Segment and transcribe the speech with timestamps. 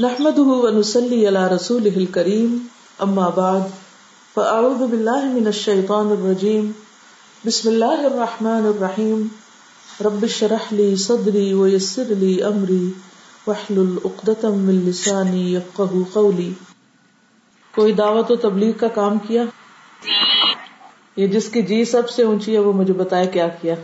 [0.00, 2.58] نحمده ونسلي على رسوله الكريم
[2.98, 3.60] اما بعد
[4.34, 6.70] فاعوذ بالله من الشيطان الرجيم.
[7.46, 9.26] بسم الله الرحمن الرحيم.
[10.04, 12.90] رب اشرح لي صدري ويسر لي امري
[13.46, 16.52] واحلل عقدة من لساني يفقهوا قولي.
[17.74, 19.44] کوئی دعوت و تبلیغ کا کام کیا؟
[21.16, 23.74] یہ جس کی جی سب سے اونچی ہے، وہ مجھے بتائے کیا کیا۔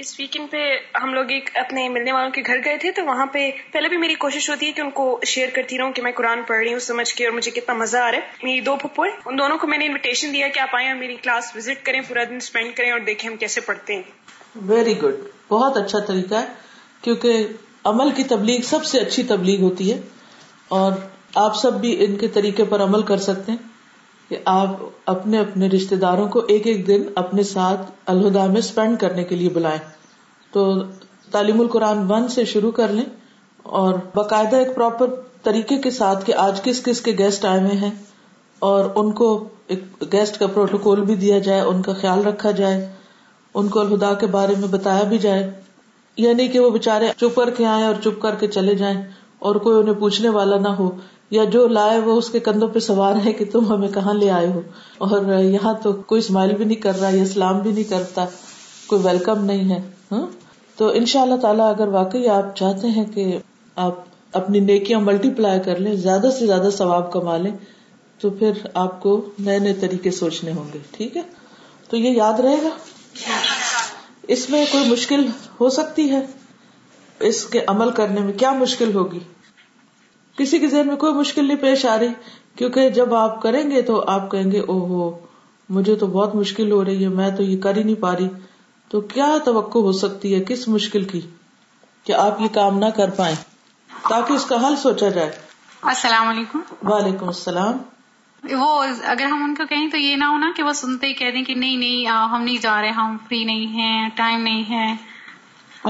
[0.00, 0.58] اس ویکینڈ پہ
[1.02, 3.96] ہم لوگ ایک اپنے ملنے والوں کے گھر گئے تھے، تو وہاں پہ پہلے بھی
[3.96, 6.72] میری کوشش ہوتی ہے کہ ان کو شیئر کرتی رہوں کہ میں قرآن پڑھ رہی
[6.72, 9.58] ہوں، سمجھ کے اور مجھے کتنا مزہ آ رہا ہے۔ میری دو پھپو ان دونوں
[9.58, 12.36] کو میں نے انویٹیشن دیا کہ آپ آئیں اور میری کلاس وزٹ کریں، پورا دن
[12.36, 14.02] اسپینڈ کریں اور دیکھیں ہم کیسے پڑھتے ہیں۔
[14.56, 15.14] ویری گڈ
[15.48, 16.46] بہت اچھا طریقہ ہے،
[17.02, 17.46] کیونکہ
[17.84, 20.00] عمل کی تبلیغ سب سے اچھی تبلیغ ہوتی ہے
[20.68, 20.92] اور
[21.34, 23.67] آپ سب بھی ان کے طریقے پر عمل کر سکتے ہیں۔
[24.28, 24.68] کہ آپ
[25.06, 29.36] اپنے اپنے رشتے داروں کو ایک ایک دن اپنے ساتھ الہدا میں اسپینڈ کرنے کے
[29.36, 29.78] لیے بلائیں۔
[30.52, 30.74] تو
[31.30, 33.04] تعلیم القرآن ون سے شروع کر لیں
[33.62, 35.06] اور باقاعدہ ایک پراپر
[35.42, 37.90] طریقے کے ساتھ کہ آج کس کس کے گیسٹ آئے ہوئے ہیں
[38.58, 42.92] اور ان کو ایک گیسٹ کا پروٹوکول بھی دیا جائے، ان کا خیال رکھا جائے،
[43.54, 45.50] ان کو الہدا کے بارے میں بتایا بھی جائے۔
[46.16, 49.00] یعنی کہ وہ بےچارے چپ کر کے آئے اور چپ کر کے چلے جائیں
[49.38, 50.90] اور کوئی انہیں پوچھنے والا نہ ہو۔
[51.30, 54.30] یا جو لائے وہ اس کے کندھوں پہ سوار ہے کہ تم ہمیں کہاں لے
[54.30, 54.60] آئے ہو؟
[54.98, 58.24] اور یہاں تو کوئی اسمائل بھی نہیں کر رہا، یا اسلام بھی نہیں کرتا،
[58.86, 59.80] کوئی ویلکم نہیں ہے
[60.12, 60.26] ہاں؟
[60.76, 63.38] تو ان شاء اللہ تعالیٰ اگر واقعی آپ چاہتے ہیں کہ
[63.76, 63.94] آپ
[64.32, 67.52] اپنی نیکیاں ملٹی پلائی کر لیں، زیادہ سے زیادہ ثواب کما لیں،
[68.18, 71.22] تو پھر آپ کو نئے نئے طریقے سوچنے ہوں گے، ٹھیک ہے؟
[71.88, 72.68] تو یہ یاد رہے گا؟
[74.22, 75.26] اس میں کوئی مشکل
[75.60, 76.26] ہو سکتی ہے؟
[77.20, 79.18] اس کے عمل کرنے میں کیا مشکل ہوگی؟
[80.38, 82.08] کسی کے ذہن میں کوئی مشکل نہیں پیش آ رہی
[82.56, 85.18] کیونکہ جب آپ کریں گے تو آپ کہیں گے او ہو
[85.68, 88.28] مجھے تو بہت مشکل ہو رہی ہے میں تو یہ کر ہی نہیں پا رہی۔
[88.90, 91.20] تو کیا توقع ہو سکتی ہے کس مشکل کی
[92.04, 93.36] کہ آپ یہ کام نہ کر پائیں
[94.08, 95.30] تاکہ اس کا حل سوچا جائے؟
[95.82, 97.76] السلام علیکم۔ وعلیکم السلام۔
[98.60, 101.30] وہ اگر ہم ان کو کہیں تو یہ نہ ہونا کہ وہ سنتے ہی کہہ
[101.30, 104.94] دیں کہ نہیں نہیں ہم نہیں جا رہے ہم فری نہیں ہیں ٹائم نہیں ہے۔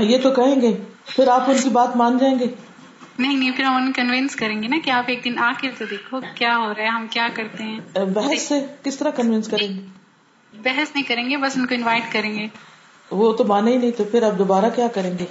[0.03, 2.47] یہ تو کہیں گے پھر آپ ان کی بات مان جائیں گے۔
[3.19, 5.71] نہیں نہیں پھر ہم ان کنوینس کریں گے نا کہ آپ ایک دن آ کے
[5.79, 9.49] تو دیکھو کیا ہو رہا ہے ہم کیا کرتے ہیں۔ بحث سے کس طرح کنوینس
[9.49, 9.81] کریں گے؟
[10.53, 12.47] بحث نہیں کریں گے بس ان کو انوائٹ کریں گے۔
[13.11, 15.25] وہ تو مانے ہی نہیں تو پھر اب دوبارہ کیا کریں گے؟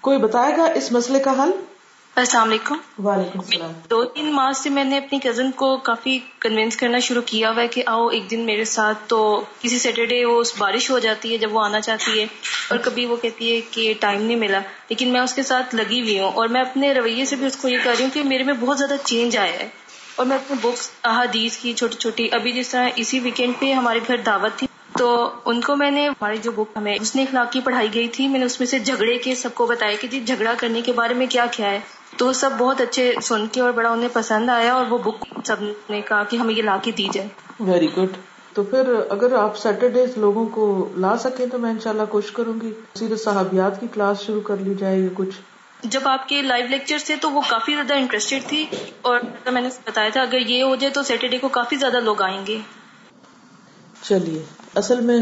[0.00, 1.50] کوئی بتائے گا اس مسئلے کا حل؟
[2.16, 6.76] السلام علیکم۔ وعلیکم السلام۔ دو تین ماہ سے میں نے اپنی کزن کو کافی کنوینس
[6.76, 10.42] کرنا شروع کیا ہوا ہے کہ آؤ ایک دن میرے ساتھ تو کسی سیٹرڈے وہ
[10.58, 12.26] بارش ہو جاتی ہے جب وہ آنا چاہتی ہے
[12.68, 16.00] اور کبھی وہ کہتی ہے کہ ٹائم نہیں ملا۔ لیکن میں اس کے ساتھ لگی
[16.00, 18.22] ہوئی ہوں اور میں اپنے رویے سے بھی اس کو یہ کر رہی ہوں کہ
[18.22, 19.68] میرے میں بہت زیادہ چینج آیا ہے
[20.16, 24.00] اور میں اپنے بکس احادیث کی چھوٹی چھوٹی ابھی جس طرح اسی ویکینڈ پہ ہمارے
[24.08, 24.66] گھر دعوت تھی
[24.98, 28.08] تو ان کو میں نے ہماری جو بک ہمیں اس نے اخلاق کی پڑھائی گئی
[28.08, 30.80] تھی میں نے اس میں سے جھگڑے کے سب کو بتایا کہ جی جھگڑا کرنے
[30.80, 31.80] کے بارے میں کیا کیا ہے۔
[32.16, 35.56] تو سب بہت اچھے سن کے اور بڑا انہیں پسند آیا اور وہ بک سب
[35.90, 37.28] نے کہا کہ ہمیں یہ لا کے دی جائے۔
[37.60, 38.16] ویری گڈ
[38.52, 42.72] تو پھر اگر آپ سیٹرڈے لوگوں کو لا سکیں تو میں انشاءاللہ کوشش کروں گی
[42.94, 45.36] سیرت صحابیات کی کلاس شروع کر لی جائے یا کچھ۔
[45.82, 48.66] جب آپ کے لائیو لیکچر تھے تو وہ کافی زیادہ انٹرسٹیڈ تھی
[49.02, 52.22] اور میں نے بتایا تھا اگر یہ ہو جائے تو سیٹرڈے کو کافی زیادہ لوگ
[52.22, 52.58] آئیں گے۔
[54.02, 54.42] چلیے
[54.74, 55.18] اصل میں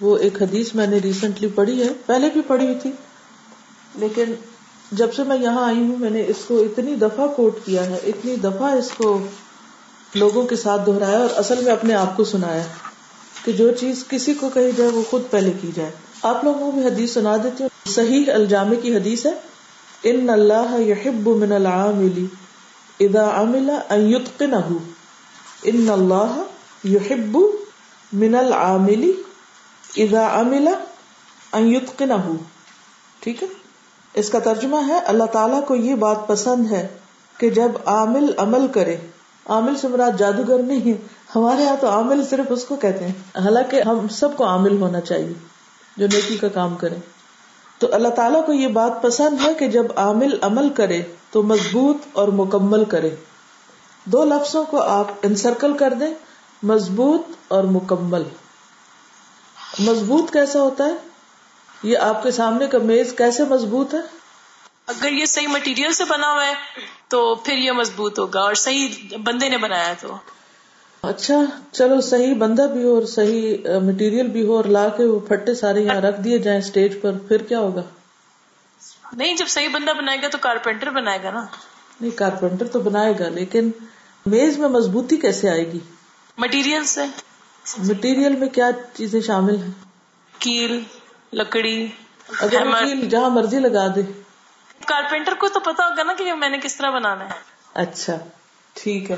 [0.00, 2.90] وہ ایک حدیث میں نے ریسنٹلی پڑھی ہے۔ پہلے بھی پڑھی ہوئی تھی
[3.94, 4.34] لیکن
[4.92, 7.98] جب سے میں یہاں آئی ہوں، میں نے اس کو اتنی دفعہ کوٹ کیا ہے،
[8.06, 9.26] اتنی دفعہ اس کو
[10.14, 12.62] لوگوں کے ساتھ دہرایا اور اصل میں اپنے آپ کو سنایا
[13.44, 15.90] کہ جو چیز کسی کو کہی جائے، وہ خود پہلے کی جائے۔
[16.22, 19.30] آپ لوگوں کو بھی حدیث سنا دیتی ہوں۔ صحیح الجامع کی حدیث ہے،
[20.02, 22.26] ان اللہ یحب من العامل
[23.00, 24.76] اذا عمل ان یتقنه
[25.62, 26.42] ان اللہ
[26.84, 27.38] یحب
[28.12, 29.10] من العامل
[29.96, 30.68] اذا عمل
[31.52, 32.32] ان یتقنه
[33.20, 33.48] ٹھیک ہے؟
[34.14, 36.88] اس کا ترجمہ ہے، اللہ تعالیٰ کو یہ بات پسند ہے
[37.38, 38.96] کہ جب عامل عمل کرے،
[39.46, 43.12] عامل سے مراد جادوگر نہیں ہمارے یہاں تو عامل صرف اس کو کہتے ہیں۔
[43.44, 45.32] حالانکہ ہم سب کو عامل ہونا چاہیے
[45.96, 46.94] جو نیکی کا کام کرے۔
[47.78, 51.96] تو اللہ تعالیٰ کو یہ بات پسند ہے کہ جب عامل عمل کرے تو مضبوط
[52.12, 53.10] اور مکمل کرے۔
[54.04, 56.14] دو لفظوں کو آپ انسرکل کر دیں،
[56.62, 58.22] مضبوط اور مکمل۔
[59.78, 61.07] مضبوط کیسا ہوتا ہے؟
[61.82, 63.98] یہ آپ کے سامنے کا میز کیسے مضبوط ہے؟
[64.86, 66.52] اگر یہ صحیح مٹیریل سے بنا ہوا ہے
[67.08, 68.88] تو پھر یہ مضبوط ہوگا اور صحیح
[69.24, 70.16] بندے نے بنایا تو۔
[71.02, 71.34] اچھا
[71.72, 75.54] چلو صحیح بندہ بھی ہو اور صحیح مٹیریل بھی ہو اور لا کے وہ پھٹے
[75.54, 77.82] سارے یہاں رکھ دیے جائیں اسٹیج پر پھر کیا ہوگا؟
[79.12, 81.46] نہیں جب صحیح بندہ بنائے گا تو کارپینٹر بنائے گا نا۔
[82.00, 83.70] نہیں کارپینٹر تو بنائے گا لیکن
[84.26, 85.78] میز میں مضبوطی کیسے آئے گی؟
[86.38, 87.04] مٹیریل سے۔
[87.78, 89.70] مٹیریل میں کیا چیزیں شامل ہیں؟
[90.38, 90.80] کیل۔
[91.32, 91.88] لکڑی
[92.40, 92.66] اگر
[93.10, 94.02] جہاں مرضی لگا دے۔
[94.86, 97.34] کارپینٹر کو تو پتا ہوگا نا کہ میں نے کس طرح بنانا ہے۔
[97.74, 98.16] اچھا
[98.74, 99.16] ٹھیک ہے۔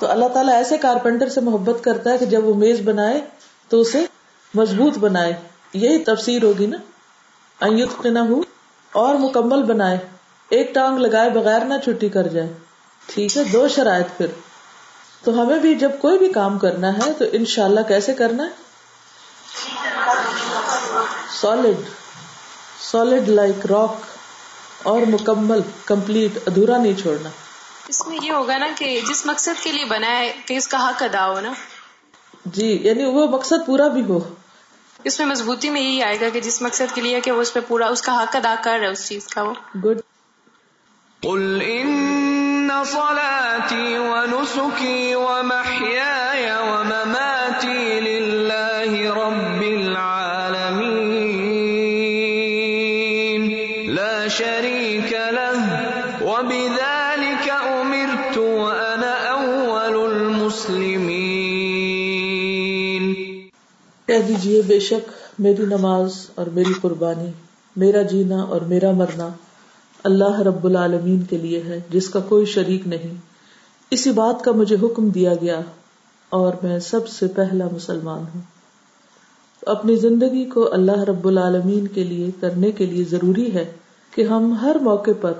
[0.00, 3.20] تو اللہ تعالیٰ ایسے کارپینٹر سے محبت کرتا ہے کہ جب وہ میز بنائے
[3.68, 4.06] تو اسے
[4.54, 5.32] مضبوط بنائے۔
[5.72, 6.76] یہی تفسیر ہوگی نا۔
[7.60, 8.40] ایت نہ ہو
[8.92, 9.98] اور مکمل بنائے۔
[10.48, 12.52] ایک ٹانگ لگائے بغیر نہ چھٹی کر جائے۔
[13.06, 14.26] ٹھیک ہے دو شرائط پھر۔
[15.24, 18.67] تو ہمیں بھی جب کوئی بھی کام کرنا ہے تو انشاءاللہ کیسے کرنا ہے؟
[21.32, 21.88] سالڈ
[22.80, 24.06] سالڈ لائک راک
[24.82, 27.28] اور مکمل کمپلیٹ ادھورا نہیں چھوڑنا۔
[27.88, 30.88] اس میں یہ ہوگا نا کہ جس مقصد کے لیے بنا ہے کہ اس کا
[30.88, 31.52] حق ادا ہو نا
[32.44, 34.34] جی یعنی وہ مقصد پورا بھی ہو۔
[35.04, 37.52] اس میں مضبوطی میں یہی آئے گا کہ جس مقصد کے لیے کہ وہ اس
[37.52, 39.54] پہ پورا اس کا حق ادا کر رہا ہے اس چیز کا وہ۔
[39.84, 39.98] گڈ
[41.22, 42.08] قل ان
[42.86, 46.37] صلاتي ونسكي ومحياي
[64.28, 67.30] دیجیے بے شک میری نماز اور میری قربانی،
[67.76, 69.28] میرا جینا اور میرا مرنا
[70.04, 73.14] اللہ رب العالمین کے لیے ہے، جس کا کوئی شریک نہیں۔
[73.90, 75.60] اسی بات کا مجھے حکم دیا گیا
[76.28, 78.40] اور میں سب سے پہلا مسلمان ہوں۔
[79.66, 83.72] اپنی زندگی کو اللہ رب العالمین کے لیے کرنے کے لیے ضروری ہے
[84.14, 85.32] کہ ہم ہر موقع پر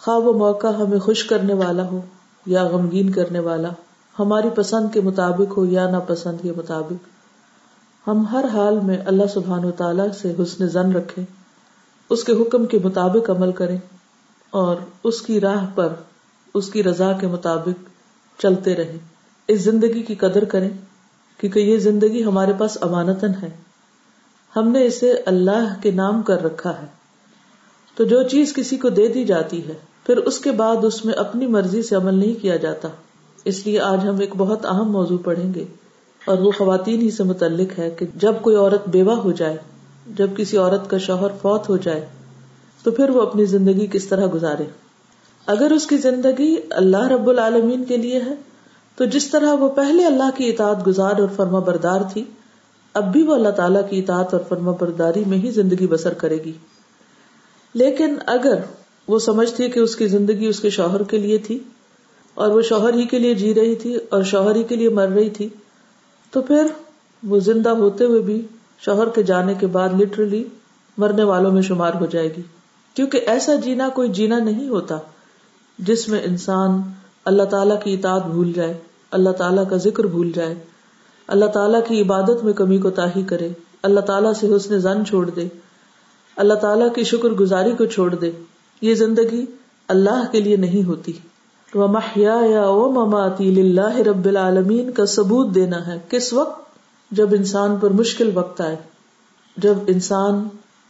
[0.00, 2.00] خواب و موقع ہمیں خوش کرنے والا ہو
[2.46, 3.68] یا غمگین کرنے والا،
[4.18, 7.09] ہماری پسند کے مطابق ہو یا ناپسند کے مطابق۔
[8.06, 11.24] ہم ہر حال میں اللہ سبحان و تعالی سے حسن زن رکھیں،
[12.10, 13.78] اس کے حکم کے مطابق عمل کریں
[14.50, 15.88] اور اس کی راہ پر
[16.54, 17.90] اس کی رضا کے مطابق
[18.40, 18.98] چلتے رہیں۔
[19.48, 20.70] اس زندگی کی قدر کریں،
[21.38, 23.50] کیونکہ یہ زندگی ہمارے پاس امانتن ہے۔
[24.56, 26.86] ہم نے اسے اللہ کے نام کر رکھا ہے۔
[27.96, 29.74] تو جو چیز کسی کو دے دی جاتی ہے،
[30.06, 32.88] پھر اس کے بعد اس میں اپنی مرضی سے عمل نہیں کیا جاتا۔
[33.44, 35.64] اس لیے آج ہم ایک بہت اہم موضوع پڑھیں گے۔
[36.20, 39.56] اور وہ خواتین ہی سے متعلق ہے کہ جب کوئی عورت بیوہ ہو جائے،
[40.16, 42.06] جب کسی عورت کا شوہر فوت ہو جائے،
[42.84, 44.64] تو پھر وہ اپنی زندگی کس طرح گزارے؟
[45.46, 48.34] اگر اس کی زندگی اللہ رب العالمین کے لیے ہے،
[48.98, 52.24] تو جس طرح وہ پہلے اللہ کی اطاعت گزار اور فرما بردار تھی،
[52.94, 56.38] اب بھی وہ اللہ تعالیٰ کی اطاعت اور فرما برداری میں ہی زندگی بسر کرے
[56.44, 56.52] گی۔
[57.74, 58.60] لیکن اگر
[59.08, 61.58] وہ سمجھتی کہ اس کی زندگی اس کے شوہر کے لیے تھی،
[62.36, 65.08] اور وہ شوہر ہی کے لیے جی رہی تھی اور شوہر ہی کے لیے مر
[65.08, 65.48] رہی تھی
[66.30, 66.66] تو پھر
[67.26, 68.46] وہ زندہ ہوتے ہوئے بھی
[68.78, 70.44] شوہر کے جانے کے بعد لٹرلی
[70.98, 72.42] مرنے والوں میں شمار ہو جائے گی۔
[72.94, 74.98] کیونکہ ایسا جینا کوئی جینا نہیں ہوتا
[75.78, 76.82] جس میں انسان
[77.24, 78.78] اللہ تعالیٰ کی اطاعت بھول جائے،
[79.10, 80.54] اللہ تعالیٰ کا ذکر بھول جائے،
[81.26, 83.48] اللہ تعالیٰ کی عبادت میں کمی کو تاہی کرے،
[83.82, 85.48] اللہ تعالیٰ سے حسن زن چھوڑ دے،
[86.36, 88.30] اللہ تعالیٰ کی شکر گزاری کو چھوڑ دے۔
[88.82, 89.44] یہ زندگی
[89.88, 91.12] اللہ کے لیے نہیں ہوتی۔
[91.74, 96.60] وہ محیا یا وہ مماتی اللہ رب العالمین کا ثبوت دینا ہے۔ کس وقت؟
[97.10, 98.76] جب انسان پر مشکل وقت آئے۔
[99.56, 100.48] جب انسان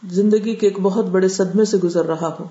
[0.09, 2.43] زندگی کے ایک بہت بڑے صدمے سے گزر رہا ہو۔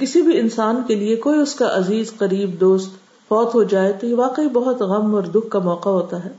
[0.00, 2.90] کسی بھی انسان کے لیے کوئی اس کا عزیز، قریب دوست
[3.28, 6.30] فوت ہو جائے تو یہ واقعی بہت غم اور دکھ کا موقع ہوتا ہے۔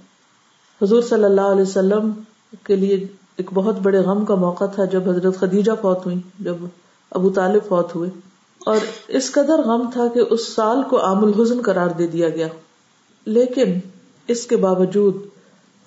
[0.81, 2.11] حضور صلی اللہ علیہ وسلم
[2.63, 6.55] کے لیے ایک بہت بڑے غم کا موقع تھا جب حضرت خدیجہ فوت ہوئی جب
[7.11, 8.28] ابو طالب فوت ہوئے۔
[8.65, 8.77] اور
[9.07, 12.47] اس قدر غم تھا کہ اس سال کو عام الحزن قرار دے دیا گیا۔
[13.25, 13.73] لیکن
[14.27, 15.15] اس کے باوجود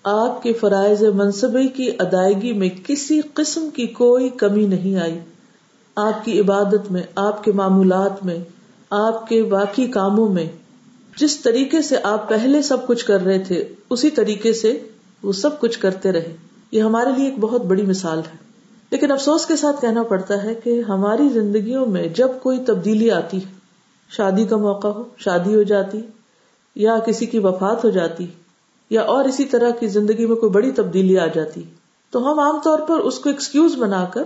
[0.02, 5.19] آپ کے فرائض منصبی کی ادائیگی میں کسی قسم کی کوئی کمی نہیں آئی۔
[5.97, 8.38] آپ کی عبادت میں، آپ کے معمولات میں،
[8.91, 10.47] آپ کے باقی کاموں میں،
[11.17, 14.88] جس طریقے سے آپ پہلے سب کچھ کر رہے تھے، اسی طریقے سے
[15.23, 16.37] وہ سب کچھ کرتے رہے۔
[16.73, 18.51] یہ ہمارے لیے ایک بہت بڑی مثال ہے۔
[18.92, 23.37] لیکن افسوس کے ساتھ کہنا پڑتا ہے کہ ہماری زندگیوں میں جب کوئی تبدیلی آتی
[23.37, 23.50] ہے
[24.11, 26.00] شادی کا موقع ہو، شادی ہو جاتی،
[26.76, 28.26] یا کسی کی وفات ہو جاتی،
[28.90, 31.62] یا اور اسی طرح کی زندگی میں کوئی بڑی تبدیلی آ جاتی،
[32.11, 34.22] تو ہم عام طور پر اس کو ایکسکیوز بنا کر،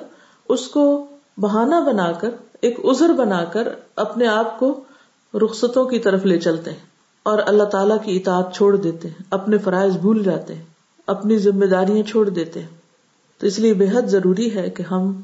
[0.48, 1.06] اس کو
[1.38, 2.30] بہانا بنا کر،
[2.60, 4.80] ایک ازر بنا کر اپنے آپ کو
[5.34, 6.84] رخصتوں کی طرف لے چلتے ہیں
[7.22, 10.64] اور اللہ تعالیٰ کی اطاعت چھوڑ دیتے ہیں، اپنے فرائض بھول جاتے ہیں،
[11.06, 12.85] اپنی ذمہ داریاں چھوڑ دیتے ہیں۔
[13.38, 15.22] تو اس لیے بے حد ضروری ہے کہ ہم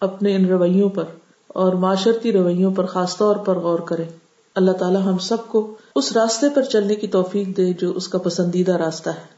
[0.00, 1.04] اپنے ان رویوں پر
[1.48, 4.04] اور معاشرتی رویوں پر خاص طور پر غور کریں۔
[4.54, 8.18] اللہ تعالیٰ ہم سب کو اس راستے پر چلنے کی توفیق دے جو اس کا
[8.18, 9.36] پسندیدہ راستہ ہے۔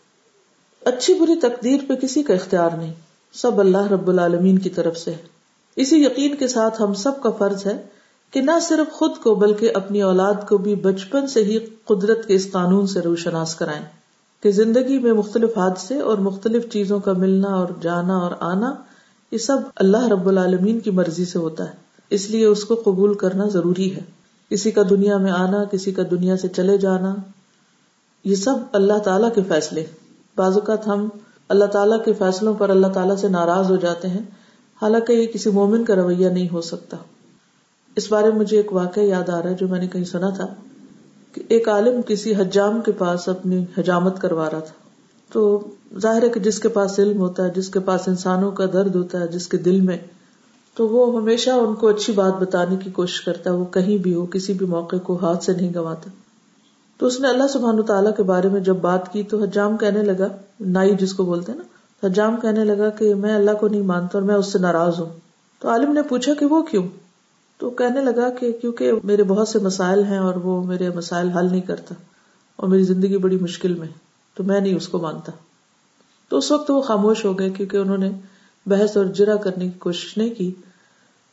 [0.84, 2.94] اچھی بری تقدیر پہ کسی کا اختیار نہیں۔
[3.32, 5.38] سب اللہ رب العالمین کی طرف سے ہے۔
[5.76, 7.76] اسی یقین کے ساتھ ہم سب کا فرض ہے
[8.30, 12.34] کہ نہ صرف خود کو بلکہ اپنی اولاد کو بھی بچپن سے ہی قدرت کے
[12.34, 13.97] اس قانون سے روشناس کرائیں۔
[14.42, 18.75] کہ زندگی میں مختلف حادثے اور مختلف چیزوں کا ملنا اور جانا اور آنا،
[19.33, 21.75] یہ سب اللہ رب العالمین کی مرضی سے ہوتا ہے۔
[22.11, 24.00] اس لیے اس کو قبول کرنا ضروری ہے۔
[24.50, 27.14] کسی کا دنیا میں آنا، کسی کا دنیا سے چلے جانا،
[28.25, 29.87] یہ سب اللہ تعالیٰ کے فیصلے
[30.37, 31.09] بعض اوقات ہم
[31.49, 34.23] اللہ تعالیٰ کے فیصلوں پر اللہ تعالیٰ سے ناراض ہو جاتے ہیں۔
[34.83, 36.97] حالانکہ یہ کسی مومن کا رویہ نہیں ہو سکتا۔
[37.97, 40.47] اس بارے مجھے ایک واقعہ یاد آ رہا ہے جو میں نے کہیں سنا تھا۔
[41.49, 44.73] ایک عالم کسی حجام کے پاس اپنی حجامت کروا رہا تھا۔
[45.33, 45.68] تو
[45.99, 48.97] ظاہر ہے کہ جس کے پاس علم ہوتا ہے، جس کے پاس انسانوں کا درد
[48.97, 49.99] ہوتا ہے، جس کے دل میں،
[50.75, 54.14] تو وہ ہمیشہ ان کو اچھی بات بتانے کی کوشش کرتا ہے۔ وہ کہیں بھی
[54.14, 56.11] ہو، کسی بھی موقع کو ہاتھ سے نہیں گنواتا۔
[56.99, 60.02] تو اس نے اللہ سبحان تعالیٰ کے بارے میں جب بات کی تو حجام کہنے
[60.02, 60.26] لگا،
[60.61, 61.62] نائی جس کو بولتے نا،
[62.07, 65.09] حجام کہنے لگا کہ میں اللہ کو نہیں مانتا اور میں اس سے ناراض ہوں۔
[65.61, 66.88] تو عالم نے پوچھا کہ وہ کیوں؟
[67.58, 71.50] تو کہنے لگا کہ کیونکہ میرے بہت سے مسائل ہیں اور وہ میرے مسائل حل
[71.50, 71.94] نہیں کرتا
[72.56, 73.88] اور میری زندگی بڑی مشکل میں،
[74.34, 75.32] تو میں نہیں اس کو مانتا۔
[76.28, 78.10] تو اس وقت وہ خاموش ہو گئے کیونکہ انہوں نے
[78.66, 80.52] بحث اور جرا کرنے کی کوشش نہیں کی۔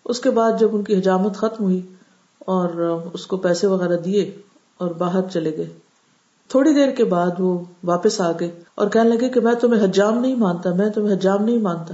[0.05, 1.81] اس کے بعد جب ان کی حجامت ختم ہوئی
[2.39, 2.69] اور
[3.13, 4.41] اس کو پیسے وغیرہ دیے
[4.77, 5.69] اور باہر چلے گئے۔
[6.47, 10.19] تھوڑی دیر کے بعد وہ واپس آ گئے اور کہنے لگے کہ میں تمہیں حجام
[10.19, 11.93] نہیں مانتا، میں تمہیں حجام نہیں مانتا۔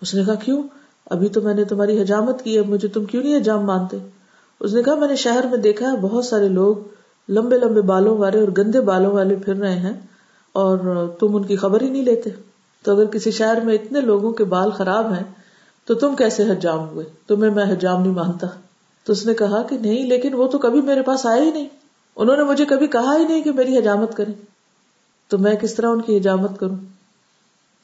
[0.00, 0.62] اس نے کہا، کیوں؟
[1.10, 3.96] ابھی تو میں نے تمہاری حجامت کی ہے، مجھے تم کیوں نہیں حجام مانتے؟
[4.60, 6.76] اس نے کہا، میں نے شہر میں دیکھا ہے، بہت سارے لوگ
[7.28, 9.92] لمبے لمبے بالوں والے اور گندے بالوں والے پھر رہے ہیں
[10.52, 10.78] اور
[11.20, 12.30] تم ان کی خبر ہی نہیں لیتے۔
[12.82, 15.24] تو اگر کسی شہر میں اتنے لوگوں کے بال خراب ہیں،
[15.86, 18.46] تو تم کیسے حجام ہوئے؟ تمہیں میں حجام نہیں مانتا۔
[19.04, 21.68] تو اس نے کہا کہ نہیں، لیکن وہ تو کبھی میرے پاس آئے ہی نہیں۔
[22.16, 24.32] انہوں نے مجھے کبھی کہا ہی نہیں کہ میری حجامت کرے
[25.28, 26.76] تو میں کس طرح ان کی حجامت کروں؟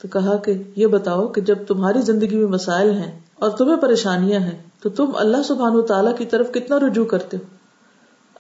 [0.03, 4.41] تو کہا کہ یہ بتاؤ کہ جب تمہاری زندگی میں مسائل ہیں اور تمہیں پریشانیاں
[4.41, 7.43] ہیں، تو تم اللہ سبحان تعالیٰ کی طرف کتنا رجوع کرتے ہو؟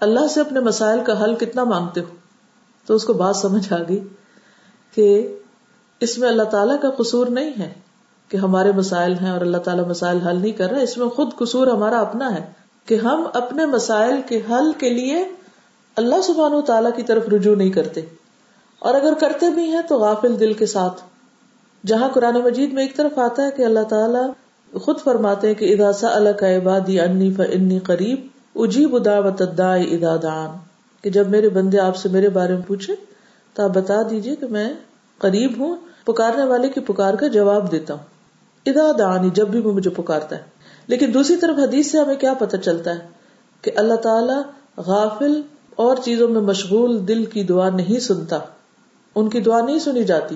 [0.01, 2.07] اللہ سے اپنے مسائل کا حل کتنا مانگتے ہو؟
[2.87, 4.09] تو اس کو بات سمجھ آ گئی
[4.95, 5.37] کہ
[6.01, 7.73] اس میں اللہ تعالیٰ کا قصور نہیں ہے
[8.29, 11.29] کہ ہمارے مسائل ہیں اور اللہ تعالیٰ مسائل حل نہیں کر رہا اس میں خود
[11.39, 12.53] قصور ہمارا اپنا ہے
[12.87, 15.25] کہ ہم اپنے مسائل کے حل کے لیے
[15.97, 18.01] اللہ سبحان و تعالیٰ کی طرف رجوع نہیں کرتے۔
[18.79, 21.14] اور اگر کرتے بھی ہیں تو غافل دل کے ساتھ۔
[21.87, 24.31] جہاں قرآن مجید میں ایک طرف آتا ہے کہ اللہ تعالیٰ
[24.81, 29.83] خود فرماتے ہیں کہ اداسا اللہ کا عبادی انی فنی قریب، اجیب ادا و تدائے
[29.83, 30.49] ادادان
[31.03, 32.95] کہ جب میرے بندے آپ سے میرے بارے میں پوچھے
[33.55, 34.75] تو آپ بتا دیجیے کہ میں
[35.19, 38.03] قریب ہوں، پکارنے والے کی پکار کا جواب دیتا ہوں۔
[38.67, 40.43] ادا دانی جب بھی وہ مجھے پکارتا ہے۔
[40.87, 43.07] لیکن دوسری طرف حدیث سے ہمیں کیا پتہ چلتا ہے
[43.63, 44.43] کہ اللہ تعالی
[44.77, 45.43] غافل
[45.77, 48.39] اور چیزوں میں مشغول دل کی دعا نہیں سنتا۔
[49.15, 50.35] ان کی دعا نہیں سنی جاتی۔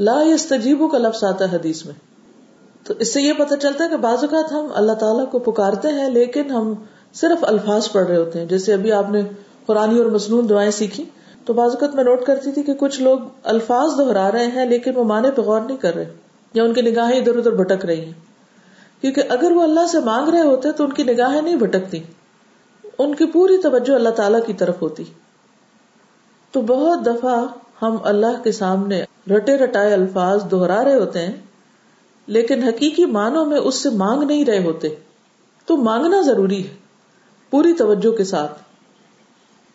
[0.00, 1.94] لا تجیبوں کا لفظ آتا ہے حدیث میں۔
[2.86, 5.88] تو اس سے یہ پتہ چلتا ہے کہ بعض اوقات ہم اللہ تعالیٰ کو پکارتے
[5.88, 6.74] ہیں لیکن ہم
[7.12, 9.22] صرف الفاظ پڑھ رہے ہوتے ہیں۔ جیسے ابھی آپ نے
[9.66, 11.04] قرآن اور مصنون دعائیں سیکھی۔
[11.44, 14.92] تو بعض اوقات میں نوٹ کرتی تھی کہ کچھ لوگ الفاظ دہرا رہے ہیں لیکن
[14.94, 16.14] وہ معنی پہ غور نہیں کر رہے
[16.54, 18.12] یا ان کی نگاہیں ادھر ادھر بھٹک رہی ہیں۔
[19.00, 22.02] کیونکہ اگر وہ اللہ سے مانگ رہے ہوتے تو ان کی نگاہیں نہیں بھٹکتی۔
[22.98, 25.04] ان کی پوری توجہ اللہ تعالی کی طرف ہوتی۔
[26.52, 27.46] تو بہت دفعہ
[27.82, 31.32] ہم اللہ کے سامنے رٹے رٹائے الفاظ دہرا رہے ہوتے ہیں،
[32.28, 34.88] لیکن حقیقی معنوں میں اس سے مانگ نہیں رہے ہوتے۔
[35.68, 36.74] تو مانگنا ضروری ہے،
[37.52, 38.62] پوری توجہ کے ساتھ۔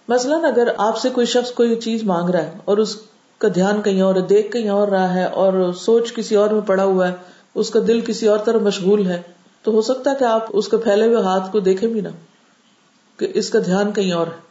[0.08, 2.96] مثلاً اگر آپ سے کوئی شخص کوئی چیز مانگ رہا ہے اور اس
[3.38, 6.84] کا دھیان کہیں اور دیکھ کہیں اور رہا ہے اور سوچ کسی اور میں پڑا
[6.84, 7.14] ہوا ہے،
[7.56, 9.22] اس کا دل کسی اور طرف مشغول ہے،
[9.64, 12.08] تو ہو سکتا ہے کہ آپ اس کے پھیلے ہوئے ہاتھ کو دیکھیں بھی نہ،
[13.18, 14.42] کہ اس کا دھیان کہیں اور ہے۔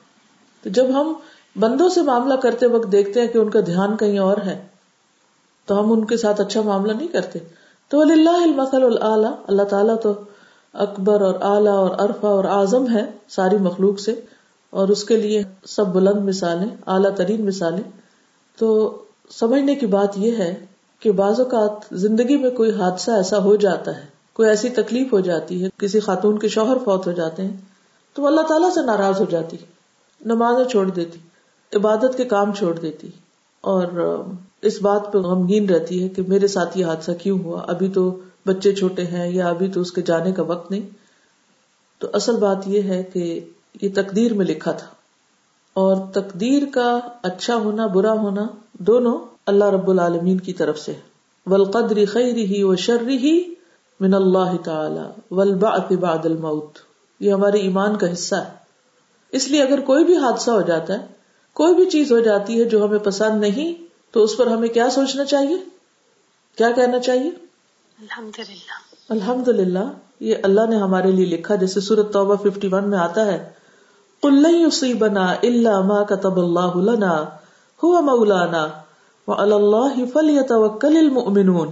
[0.62, 1.12] تو جب ہم
[1.56, 4.60] بندوں سے معاملہ کرتے وقت دیکھتے ہیں کہ ان کا دھیان کہیں اور ہے
[5.68, 7.38] تو ہم ان کے ساتھ اچھا معاملہ نہیں کرتے۔
[7.90, 10.12] تو اللہ المسل اللہ اللہ تعالیٰ تو
[10.74, 14.14] اکبر اور اعلیٰ اور عرفا اور اعظم ہے ساری مخلوق سے،
[14.72, 17.82] اور اس کے لیے سب بلند مثالیں اعلیٰ ترین مثالیں
[18.58, 18.68] تو
[19.30, 20.54] سمجھنے کی بات یہ ہے
[21.02, 25.20] کہ بعض اوقات زندگی میں کوئی حادثہ ایسا ہو جاتا ہے، کوئی ایسی تکلیف ہو
[25.20, 27.56] جاتی ہے، کسی خاتون کے شوہر فوت ہو جاتے ہیں،
[28.16, 29.56] تو وہ اللہ تعالیٰ سے ناراض ہو جاتی،
[30.20, 31.18] نمازیں چھوڑ دیتی،
[31.72, 33.10] عبادت کے کام چھوڑ دیتی،
[33.64, 33.84] اور
[34.62, 38.20] اس بات پہ غمگین رہتی ہے کہ میرے ساتھ یہ حادثہ کیوں ہوا؟ ابھی تو
[38.46, 40.90] بچے چھوٹے ہیں یا ابھی تو اس کے جانے کا وقت نہیں۔
[41.98, 43.40] تو اصل بات یہ ہے کہ
[43.82, 44.86] یہ تقدیر میں لکھا تھا۔
[45.74, 50.92] اور تقدیر کا اچھا ہونا، برا ہونا دونوں اللہ رب العالمین کی طرف سے
[51.46, 53.54] ولقدری خیری ہی و شرری ہی
[54.00, 56.78] من اللہ تعالی ولبعث بعد الموت۔
[57.20, 58.50] یہ ہمارے ایمان کا حصہ ہے۔
[59.32, 61.06] اس لیے اگر کوئی بھی حادثہ ہو جاتا ہے،
[61.52, 64.90] کوئی بھی چیز ہو جاتی ہے جو ہمیں پسند نہیں تو اس پر ہمیں کیا
[64.90, 65.56] سوچنا چاہیے؟
[66.56, 67.30] کیا کہنا چاہیے؟
[67.98, 72.98] الحمد للہ الحمد للہ یہ اللہ نے ہمارے لیے لکھا جیسے سورت توبہ 51 میں
[72.98, 73.50] آتا ہے۔
[74.20, 77.24] قل لن يصيبنا الا ما كتب الله لنا
[77.84, 78.68] هو مولانا
[79.26, 81.68] وعلى الله فليتوكل المؤمنون۔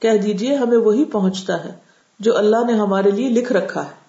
[0.00, 1.72] کہہ دیجیے ہمیں وہی پہنچتا ہے
[2.20, 4.00] جو اللہ نے ہمارے لیے لکھ رکھا ہے۔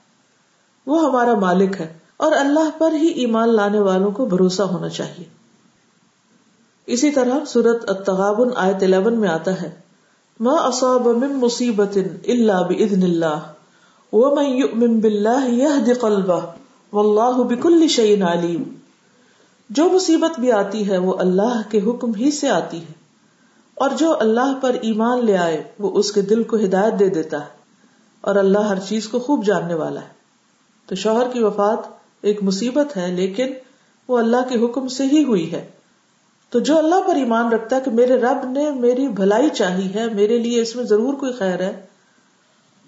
[0.86, 5.41] وہ ہمارا مالک ہے اور اللہ پر ہی ایمان لانے والوں کو بھروسہ ہونا چاہیے۔
[6.88, 9.70] اسی طرح سورت التغابن آیت 11 میں آتا ہے،
[10.40, 13.40] ما اصاب من مصیبت الا باذن اللہ،
[14.14, 16.40] ومن يؤمن بالله يهد قلبه
[16.94, 18.64] والله بكل شيء علیم.
[19.70, 22.94] جو مصیبت بھی آتی ہے، وہ اللہ کے حکم ہی سے آتی ہے،
[23.76, 27.40] اور جو اللہ پر ایمان لے آئے، وہ اس کے دل کو ہدایت دے دیتا
[27.40, 27.52] ہے،
[28.22, 30.08] اور اللہ ہر چیز کو خوب جاننے والا ہے۔
[30.86, 31.80] تو شوہر کی وفات
[32.22, 33.54] ایک مصیبت ہے، لیکن
[34.08, 35.70] وہ اللہ کے حکم سے ہی ہوئی ہے۔
[36.52, 40.08] تو جو اللہ پر ایمان رکھتا ہے کہ میرے رب نے میری بھلائی چاہی ہے،
[40.08, 41.86] میرے لیے اس میں ضرور کوئی خیر ہے،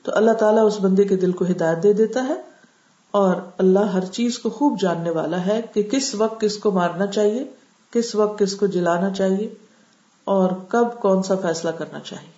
[0.03, 2.33] تو اللہ تعالیٰ اس بندے کے دل کو ہدایت دے دیتا ہے
[3.11, 7.07] اور اللہ ہر چیز کو خوب جاننے والا ہے کہ کس وقت کس کو مارنا
[7.07, 7.45] چاہیے،
[7.91, 9.53] کس وقت کس کو جلانا چاہیے
[10.23, 12.31] اور کب کون سا فیصلہ کرنا چاہیے۔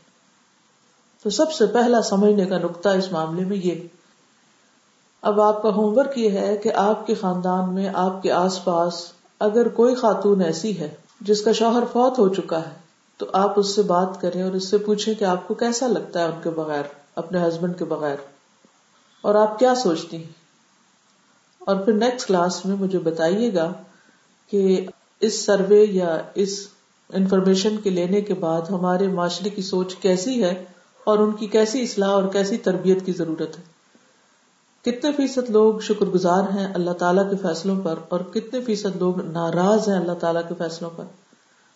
[1.24, 3.88] تو سب سے پہلا سمجھنے کا نقطہ اس معاملے میں یہ۔
[5.22, 8.64] اب آپ کا ہوم ورک یہ ہے کہ آپ کے خاندان میں، آپ کے آس
[8.64, 8.94] پاس
[9.40, 12.76] اگر کوئی خاتون ایسی ہے جس کا شوہر فوت ہو چکا ہے،
[13.18, 16.20] تو آپ اس سے بات کریں اور اس سے پوچھیں کہ آپ کو کیسا لگتا
[16.20, 16.84] ہے ان کے بغیر،
[17.16, 18.16] اپنے ہسبینڈ کے بغیر۔
[19.22, 20.46] اور آپ کیا سوچتی ہیں؟
[21.60, 23.74] اور پھر نیکسٹ کلاس میں مجھے بتائیے گا
[24.50, 24.86] کہ
[25.20, 26.68] اس سروے یا اس
[27.10, 30.64] انفارمیشن کے لینے کے بعد ہمارے معاشرے کی سوچ کیسی ہے
[31.04, 33.75] اور ان کی کیسی اصلاح اور کیسی تربیت کی ضرورت ہے۔
[34.86, 39.22] کتنے فیصد لوگ شکر گزار ہیں اللہ تعالیٰ کے فیصلوں پر اور کتنے فیصد لوگ
[39.22, 41.04] ناراض ہیں اللہ تعالیٰ کے فیصلوں پر؟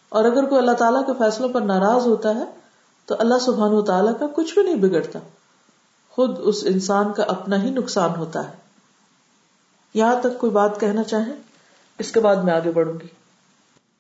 [0.10, 2.44] اور اگر کوئی اللہ تعالیٰ کے فیصلوں پر ناراض ہوتا ہے
[3.06, 5.20] تو اللہ سبحان و تعالیٰ کا کچھ بھی نہیں بگڑتا۔
[6.10, 8.56] خود اس انسان کا اپنا ہی نقصان ہوتا ہے۔
[9.94, 11.34] یہاں تک کوئی بات کہنا چاہیں؟
[12.00, 13.08] اس کے بعد میں آگے بڑھوں گی۔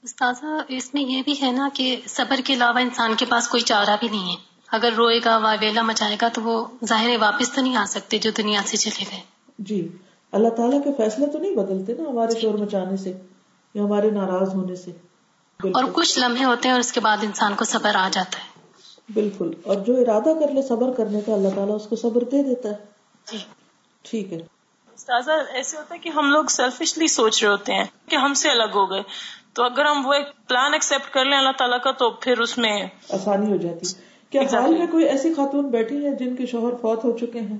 [0.03, 3.63] استاذہ، اس میں یہ بھی ہے نا کہ صبر کے علاوہ انسان کے پاس کوئی
[3.63, 7.61] چارہ بھی نہیں ہے۔ اگر روئے گا واویلا مچائے گا تو وہ ظاہر واپس تو
[7.61, 9.19] نہیں آ سکتے جو دنیا سے چلے گئے۔
[9.59, 9.87] جی
[10.31, 13.13] اللہ تعالیٰ کے فیصلے تو نہیں بدلتے نا ہمارے شور مچانے سے
[13.73, 14.91] یا ہمارے ناراض ہونے سے۔
[15.63, 18.49] اور کچھ لمحے ہوتے ہیں اور اس کے بعد انسان کو صبر آ جاتا ہے۔
[19.13, 22.43] بالکل۔ اور جو ارادہ کر لے صبر کرنے کا اللہ تعالیٰ اس کو صبر دے
[22.43, 22.75] دیتا ہے۔
[23.31, 23.37] جی۔
[24.01, 24.37] ٹھیک ہے۔
[24.93, 28.49] استاذہ ایسے ہوتا ہے کہ ہم لوگ سیلفشلی سوچ رہے ہوتے ہیں کہ ہم سے
[28.49, 29.01] الگ ہو گئے۔
[29.53, 32.57] تو اگر ہم وہ ایک پلان ایکسپٹ کر لیں اللہ تعالیٰ کا تو پھر اس
[32.57, 36.75] میں آسانی ہو جاتی۔ کیا حال میں کوئی ایسی خاتون بیٹھی ہے جن کے شوہر
[36.75, 37.57] فوت ہو چکے ہیں؟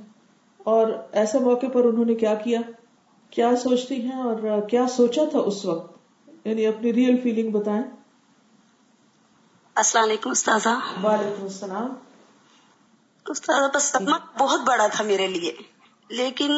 [0.57, 2.61] اور ایسے موقع پر انہوں نے کیا کیا؟
[3.29, 5.99] کیا سوچتی ہیں اور کیا سوچا تھا اس وقت؟
[6.47, 7.83] یعنی اپنی ریئل فیلنگ بتائیں۔
[9.75, 10.69] السلام علیکم استاذہ۔
[11.03, 11.93] وعلیکم السلام۔
[13.27, 15.53] استاذہ بس صدمہ بہت بڑا تھا میرے لیے۔
[16.09, 16.51] لیکن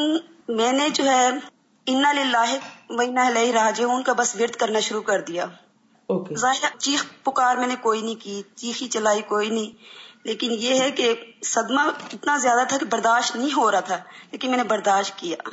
[0.48, 1.30] میں نے جو ہے
[1.86, 2.56] انا لاہ
[2.90, 3.20] مہینہ
[3.54, 5.46] راجے ان کا بس ورد کرنا شروع کر دیا۔
[6.36, 9.72] ظاہر چیخ پکار میں نے کوئی نہیں کی چیخی چلائی کوئی نہیں۔
[10.24, 11.14] لیکن یہ ہے کہ
[11.46, 13.98] صدمہ اتنا زیادہ تھا کہ برداشت نہیں ہو رہا تھا
[14.32, 15.50] لیکن میں نے برداشت کیا۔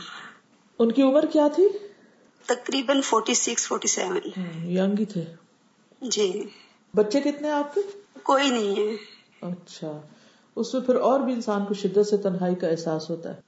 [0.79, 1.69] ان کی عمر کیا تھی؟
[2.47, 4.17] تقریباً فورٹی سکس فورٹی سیون
[4.71, 5.25] یگ تھے۔
[6.01, 6.49] جی۔
[6.95, 7.81] بچے کتنے آپ کے؟
[8.23, 8.97] کوئی نہیں ہے۔
[9.41, 10.01] اچھا۔
[10.57, 13.41] اس میں پھر اور بھی انسان کو شدت سے تنہائی کا احساس ہوتا ہے۔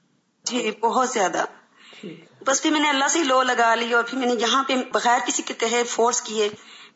[0.43, 1.45] جی بہت زیادہ۔
[2.45, 4.75] بس پھر میں نے اللہ سے لو لگا لی اور پھر میں نے یہاں پہ
[4.93, 6.49] بغیر کسی کے کہے فورس کیے۔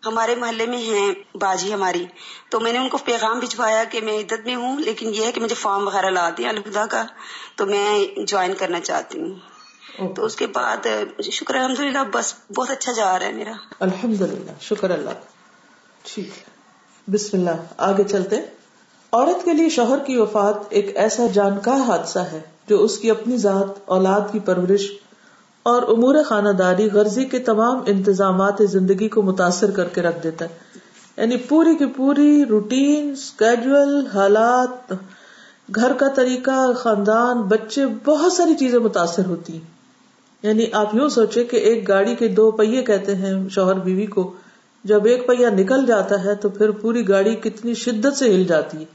[0.06, 2.06] ہمارے محلے میں ہیں باجی ہماری۔
[2.50, 5.32] تو میں نے ان کو پیغام بھجوایا کہ میں عدت میں ہوں لیکن یہ ہے
[5.32, 7.04] کہ مجھے فارم وغیرہ لا دیا الخدا کا
[7.56, 9.36] تو میں جوائن کرنا چاہتی ہوں۔
[10.16, 10.88] تو اس کے بعد
[11.24, 15.10] شکر الحمد للہ بس بہت اچھا جا رہا ہے میرا۔ الحمد للہ شکر اللہ۔
[16.04, 16.30] ٹھیک
[17.08, 18.36] بسم اللہ آگے چلتے۔
[19.12, 23.38] عورت کے لیے شوہر کی وفات ایک ایسا جانکار حادثہ ہے جو اس کی اپنی
[23.38, 24.92] ذات اولاد کی پرورش
[25.66, 30.46] اور امور خانہ داری غرضی کے تمام انتظامات زندگی کو متاثر کر کے رکھ دیتا
[30.46, 30.50] ہے۔
[31.18, 34.94] یعنی پوری کی پوری روٹین اسکیڈول حالات،
[35.76, 39.60] گھر کا طریقہ، خاندان، بچے، بہت ساری چیزیں متاثر ہوتی ہیں۔
[40.44, 44.34] یعنی آپ یوں سوچے کہ ایک گاڑی کے دو پہیے کہتے ہیں شوہر بیوی کو،
[44.84, 48.78] جب ایک پہیا نکل جاتا ہے تو پھر پوری گاڑی کتنی شدت سے ہل جاتی
[48.78, 48.86] ہے۔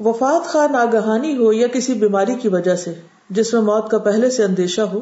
[0.00, 2.94] وفات خان ناگہانی ہو یا کسی بیماری کی وجہ سے،
[3.30, 5.00] جس میں موت کا پہلے سے اندیشہ ہو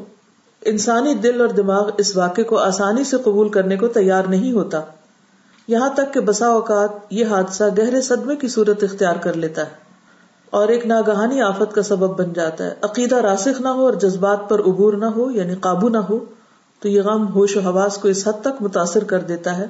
[0.65, 4.81] انسانی دل اور دماغ اس واقعے کو آسانی سے قبول کرنے کو تیار نہیں ہوتا۔
[5.69, 9.71] یہاں تک کہ بسا اوقات یہ حادثہ گہرے صدمے کی صورت اختیار کر لیتا ہے
[10.51, 14.49] اور ایک ناگہانی آفت کا سبب بن جاتا ہے۔ عقیدہ راسخ نہ ہو اور جذبات
[14.49, 16.19] پر عبور نہ ہو یعنی قابو نہ ہو،
[16.81, 19.67] تو یہ غم ہوش و حواس کو اس حد تک متاثر کر دیتا ہے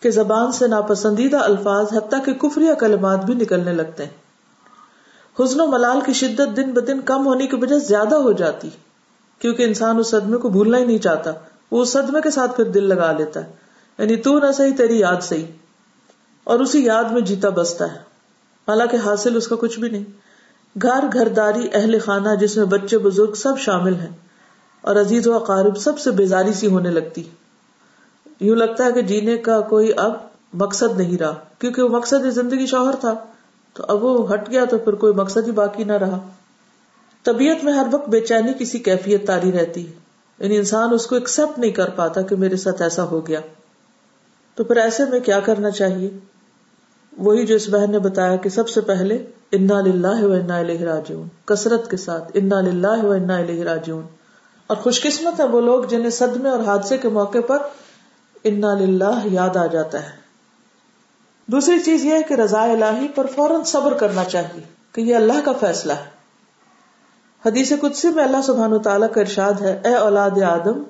[0.00, 4.10] کہ زبان سے ناپسندیدہ الفاظ حتیٰ کہ کفری کلمات بھی نکلنے لگتے ہیں۔
[5.40, 8.70] حزن و ملال کی شدت دن بدن کم ہونے کی وجہ زیادہ ہو جاتی۔
[9.38, 11.30] کیونکہ انسان اس صدمے کو بھولنا ہی نہیں چاہتا۔
[11.70, 13.52] وہ اس صدمے کے ساتھ پھر دل لگا لیتا ہے۔
[13.98, 15.44] یعنی تو نہ صحیح، تیری یاد صحیح۔
[16.44, 17.98] اور اسی یاد میں جیتا بستا ہے۔
[18.68, 20.04] حالانکہ حاصل اس کا کچھ بھی نہیں۔
[20.82, 24.16] گھر گھر داری اہل خانہ، جس میں بچے، بزرگ سب شامل ہیں۔
[24.80, 27.22] اور عزیز و اقارب سب سے بیزاری سی ہونے لگتی۔
[28.40, 30.12] یوں لگتا ہے کہ جینے کا کوئی اب
[30.54, 33.14] مقصد نہیں رہا۔ کیونکہ وہ مقصد زندگی شوہر تھا۔
[33.72, 36.18] تو اب وہ ہٹ گیا تو پھر کوئی مقصد ہی باقی نہ رہا۔
[37.26, 39.92] طبیعت میں ہر وقت بے چینی کسی کیفیت تاری رہتی۔ ہے
[40.38, 43.40] یعنی انسان اس کو ایکسپٹ نہیں کر پاتا کہ میرے ساتھ ایسا ہو گیا۔
[44.54, 46.10] تو پھر ایسے میں کیا کرنا چاہیے؟
[47.16, 51.28] وہی جو اس بہن نے بتایا کہ سب سے پہلے انا لاہ و انا راجعون۔
[51.44, 54.06] کثرت کے ساتھ انا لاہ و انا الہ راجعون۔
[54.66, 57.58] اور خوش قسمت ہے وہ لوگ جنہیں صدمے اور حادثے کے موقع پر
[58.44, 60.10] انا للہ یاد آ جاتا ہے۔
[61.46, 64.62] دوسری چیز یہ ہے کہ رضا الہی پر فوراً صبر کرنا چاہیے
[64.92, 66.15] کہ یہ اللہ کا فیصلہ ہے۔
[67.42, 70.82] حدیث قدسی میں اللہ سبحان و تعالیٰ کا ارشاد ہے، اے اولاد آدم،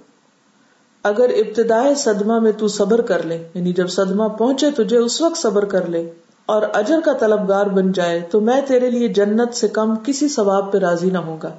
[1.04, 5.38] اگر ابتدائے صدمہ میں تو صبر کر لے یعنی جب صدمہ پہنچے تجھے اس وقت
[5.38, 6.00] صبر کر لے،
[6.48, 10.72] اور اجر کا طلبگار بن جائے تو میں تیرے لیے جنت سے کم کسی ثواب
[10.72, 11.52] پہ راضی نہ ہوگا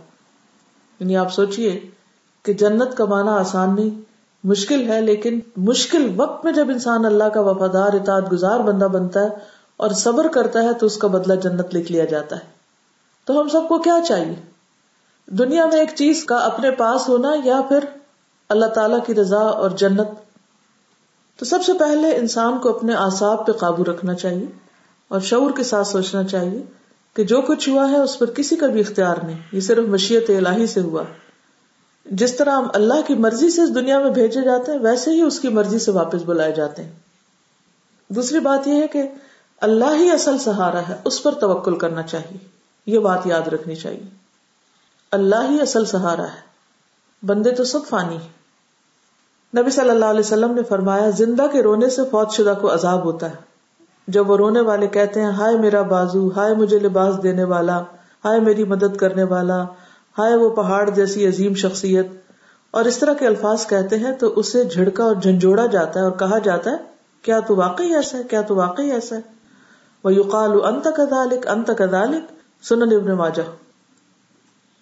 [0.99, 1.79] یعنی آپ سوچئے
[2.45, 3.89] کہ جنت کمانا آسان نہیں،
[4.43, 9.23] مشکل ہے، لیکن مشکل وقت میں جب انسان اللہ کا وفادار، اطاعت گزار بندہ بنتا
[9.23, 9.47] ہے
[9.79, 12.55] اور صبر کرتا ہے تو اس کا بدلہ جنت لکھ لیا جاتا ہے۔
[13.27, 14.35] تو ہم سب کو کیا چاہیے؟
[15.27, 17.79] دنیا میں ایک چیز کا اپنے پاس ہونا یا پھر
[18.49, 20.07] اللہ تعالی کی رضا اور جنت،
[21.39, 24.45] تو سب سے پہلے انسان کو اپنے آساب پہ قابو رکھنا چاہیے
[25.07, 26.61] اور شعور کے ساتھ سوچنا چاہیے
[27.13, 30.29] کہ جو کچھ ہوا ہے اس پر کسی کا بھی اختیار نہیں، یہ صرف مشیت
[30.29, 31.03] الہی سے ہوا۔
[32.05, 35.21] جس طرح ہم اللہ کی مرضی سے اس دنیا میں بھیجے جاتے ہیں، ویسے ہی
[35.21, 36.91] اس کی مرضی سے واپس بلائے جاتے ہیں۔
[38.09, 39.07] دوسری بات یہ ہے کہ
[39.61, 42.37] اللہ ہی اصل سہارا ہے، اس پر توکل کرنا چاہیے،
[42.85, 44.16] یہ بات یاد رکھنی چاہیے۔
[45.11, 46.47] اللہ ہی اصل سہارا ہے۔
[47.25, 48.17] بندے تو سب فانی
[49.57, 53.03] نبی صلی اللہ علیہ وسلم نے فرمایا، زندہ کے رونے سے فوت شدہ کو عذاب
[53.03, 53.35] ہوتا ہے۔
[54.07, 57.79] جب وہ رونے والے کہتے ہیں، ہائے میرا بازو، ہائے مجھے لباس دینے والا،
[58.25, 59.63] ہائے میری مدد کرنے والا،
[60.17, 62.07] ہائے وہ پہاڑ جیسی عظیم شخصیت۔
[62.71, 66.11] اور اس طرح کے الفاظ کہتے ہیں تو اسے جھڑکا اور جھنجھوڑا جاتا ہے اور
[66.11, 66.75] کہا جاتا ہے،
[67.21, 69.21] کیا تو واقعی ایسا ہے؟ کیا تو واقعی ایسا ہے؟
[70.03, 72.31] وہ یوقال انت کدالک انت کدالک
[72.65, 73.66] سنن ابن ماجہ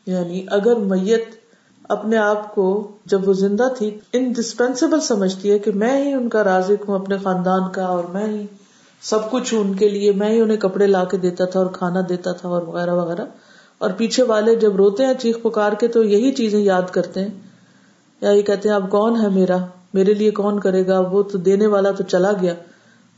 [0.05, 1.23] یعنی اگر میت
[1.89, 6.43] اپنے آپ کو جب وہ زندہ تھی انڈسپینسیبل سمجھتی ہے کہ میں ہی ان کا
[6.43, 8.45] رازق ہوں، اپنے خاندان کا، اور میں ہی
[9.01, 11.67] سب کچھ ہوں ان کے لیے، میں ہی انہیں کپڑے لا کے دیتا تھا اور
[11.67, 13.25] کھانا دیتا تھا اور وغیرہ وغیرہ۔
[13.77, 17.29] اور پیچھے والے جب روتے ہیں چیخ پکار کے تو یہی چیزیں یاد کرتے ہیں۔
[18.21, 19.57] یا یہ کہتے ہیں، اب کون ہے میرا؟
[19.93, 22.53] میرے لیے کون کرے گا؟ وہ تو دینے والا تو چلا گیا۔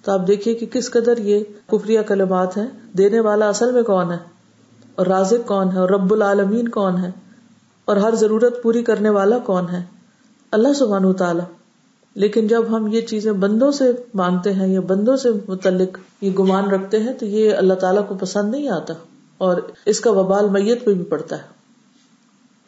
[0.03, 4.11] تو آپ دیکھیے کہ کس قدر یہ کفری کلمات ہیں۔ دینے والا اصل میں کون
[4.11, 4.36] ہے؟
[4.97, 7.11] اور رازق کون ہے اور رب العالمین کون ہے
[7.85, 9.83] اور ہر ضرورت پوری کرنے والا کون ہے؟
[10.51, 11.43] اللہ سبحان تعالی
[12.15, 16.71] لیکن جب ہم یہ چیزیں بندوں سے مانگتے ہیں یا بندوں سے متعلق یہ گمان
[16.71, 18.93] رکھتے ہیں تو یہ اللہ تعالیٰ کو پسند نہیں آتا
[19.37, 21.43] اور اس کا وبال میت پہ بھی پڑتا ہے۔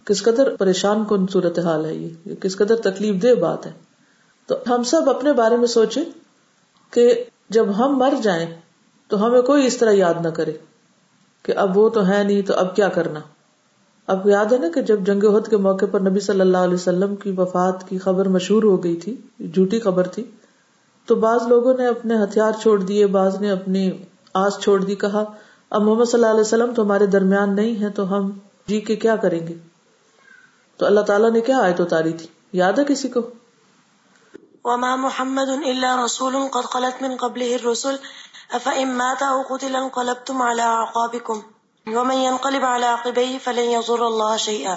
[0.06, 3.72] کس قدر پریشان کن صورت حال ہے یہ کس قدر تکلیف دہ بات ہے۔
[4.48, 6.04] تو ہم سب اپنے بارے میں سوچیں
[6.92, 8.56] کہ جب ہم مر جائیں
[9.08, 10.52] تو ہمیں کوئی اس طرح یاد نہ کرے۔
[11.44, 13.20] کہ اب وہ تو ہے نہیں تو اب کیا کرنا؟
[14.08, 16.74] اب یاد ہے نا کہ جب جنگ عہد کے موقع پر نبی صلی اللہ علیہ
[16.74, 19.16] وسلم کی وفات کی خبر مشہور ہو گئی تھی،
[19.54, 20.24] جھوٹی خبر تھی،
[21.06, 23.92] تو بعض لوگوں نے اپنے ہتھیار چھوڑ دیے، بعض نے اپنی
[24.34, 25.24] آس چھوڑ دی، کہا،
[25.72, 28.32] اب محمد صلی اللہ علیہ وسلم تو ہمارے درمیان نہیں ہے تو ہم
[28.68, 29.54] جی کے کیا کریں گے؟
[30.78, 33.22] تو اللہ تعالیٰ نے کیا آیت اتاری تھی؟ یاد ہے کسی کو؟
[34.66, 37.96] وما محمد الا رسول قد خلت من قبله الرسل
[38.50, 41.40] افئن مات او قتل انقلبتم على اعقابكم
[41.88, 44.76] ومن ينقلب على عقبيه فلن يضر الله شيئا.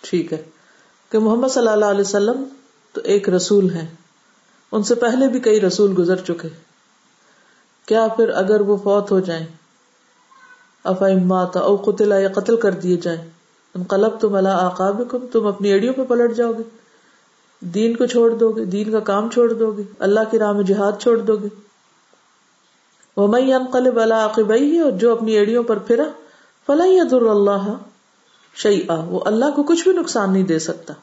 [0.00, 0.42] ٹھیک ہے.
[1.10, 2.44] کہ محمد صلی اللہ علیہ وسلم
[2.92, 3.86] تو ایک رسول ہیں.
[4.72, 6.48] ان سے پہلے بھی کئی رسول گزر چکے.
[7.86, 9.46] کیا پھر اگر وہ فوت ہو جائیں؟
[10.84, 13.30] افائم ماتا او قتلا یا قتل کر دیے جائیں؟
[13.74, 16.62] انقلب تم اللہ آقاب تم اپنی ایڑیوں پہ پلٹ جاؤ گے.
[17.60, 20.64] دین کو چھوڑ دو گے، دین کا کام چھوڑ دو گے، اللہ کی راہ میں
[20.64, 21.48] جہاد چھوڑ دو گے.
[23.16, 26.02] وہ میں انقلب اللہ عقبئی اور جو اپنی ایڑیوں پر پھرا
[26.66, 27.76] فلاح در اللہ
[28.54, 30.94] شعی وہ اللہ کو کچھ بھی نقصان نہیں دے سکتا۔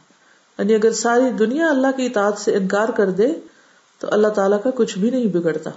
[0.60, 3.28] یعنی اگر ساری دنیا اللہ کی اطاعت سے انکار کر دے،
[4.00, 5.70] تو اللہ تعالیٰ کا کچھ بھی نہیں بگڑتا۔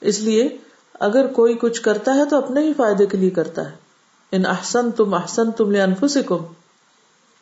[0.00, 0.56] اس لیے
[1.00, 3.76] اگر کوئی کچھ کرتا ہے تو اپنے ہی فائدے کے لیے کرتا ہے۔
[4.32, 6.38] ان احسن تم احسن تم لے انفسکم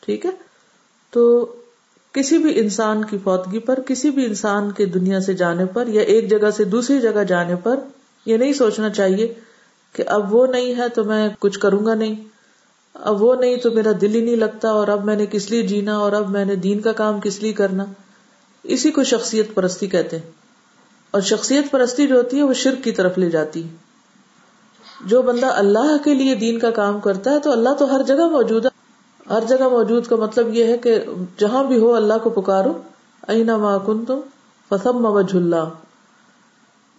[0.00, 0.30] ٹھیک ہے؟
[1.10, 1.46] تو
[2.16, 6.02] کسی بھی انسان کی فوتگی پر، کسی بھی انسان کے دنیا سے جانے پر یا
[6.02, 7.80] ایک جگہ سے دوسری جگہ جانے پر
[8.26, 9.34] یہ نہیں سوچنا چاہیے
[9.92, 12.14] کہ اب وہ نہیں ہے تو میں کچھ کروں گا نہیں۔
[12.94, 15.62] اب وہ نہیں تو میرا دل ہی نہیں لگتا اور اب میں نے کس لیے
[15.62, 17.84] جینا اور اب میں نے دین کا کام کس لیے کرنا۔
[18.62, 20.30] اسی کو شخصیت پرستی کہتے ہیں۔
[21.10, 23.68] اور شخصیت پرستی جو ہوتی ہے وہ شرک کی طرف لے جاتی ہے۔
[25.04, 28.28] جو بندہ اللہ کے لیے دین کا کام کرتا ہے تو اللہ تو ہر جگہ
[28.28, 28.75] موجود ہے۔
[29.30, 31.04] ہر جگہ موجود کا مطلب یہ ہے کہ
[31.38, 32.82] جہاں بھی ہو اللہ کو پکارو
[33.28, 34.20] اینا ما کن تم
[34.68, 35.68] فسم اللہ۔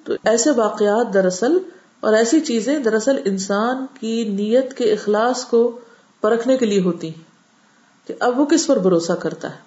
[0.03, 1.57] تو ایسے واقعات دراصل
[1.99, 5.79] اور ایسی چیزیں دراصل انسان کی نیت کے اخلاص کو
[6.21, 7.23] پرکھنے کے لیے ہوتی ہیں
[8.07, 9.57] کہ اب وہ کس پر بھروسہ کرتا ہے؟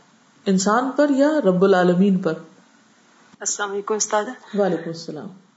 [0.46, 2.33] انسان پر یا رب العالمین پر؟
[3.40, 4.25] السلام علیکم استاد۔
[4.59, 5.49] وعلیکم السلام۔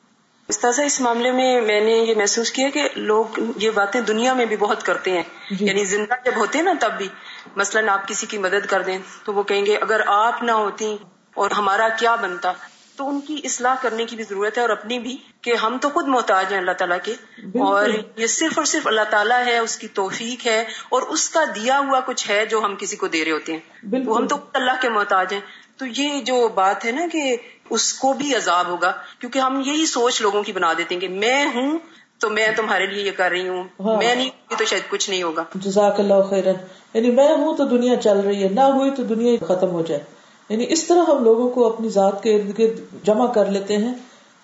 [0.48, 3.26] استاذہ اس معاملے میں میں نے یہ محسوس کیا کہ لوگ
[3.56, 6.74] یہ باتیں دنیا میں بھی بہت کرتے ہیں۔ جی۔ یعنی زندہ جب ہوتے ہیں نا
[6.80, 7.08] تب بھی
[7.56, 10.98] مثلاً آپ کسی کی مدد کر دیں تو وہ کہیں گے اگر آپ نہ ہوتی
[11.36, 12.52] اور ہمارا کیا بنتا؟
[12.96, 15.90] تو ان کی اصلاح کرنے کی بھی ضرورت ہے اور اپنی بھی کہ ہم تو
[15.90, 19.78] خود محتاج ہیں اللہ تعالیٰ کے۔ اور یہ صرف اور صرف اللہ تعالیٰ ہے اس
[19.78, 23.26] کی توفیق ہے اور اس کا دیا ہوا کچھ ہے جو ہم کسی کو دے
[23.26, 23.60] رہے ہوتے ہیں۔
[24.06, 25.42] وہ ہم تو اللہ کے محتاج ہیں۔
[25.78, 27.36] تو یہ جو بات ہے نا کہ
[27.70, 31.10] اس کو بھی عذاب ہوگا کیونکہ ہم یہی سوچ لوگوں کی بنا دیتے ہیں کہ
[31.10, 31.78] میں ہوں
[32.20, 35.10] تو میں تمہارے لیے یہ کر رہی ہوں ہاں۔ میں نہیں ہوئی تو شاید کچھ
[35.10, 36.56] نہیں ہوگا۔ جزاک اللہ خیرن۔
[36.94, 40.04] یعنی میں ہوں تو دنیا چل رہی ہے نہ ہوئی تو دنیا ختم ہو جائے۔
[40.50, 43.94] یعنی اس طرح ہم لوگوں کو اپنی ذات کے ارد گرد جمع کر لیتے ہیں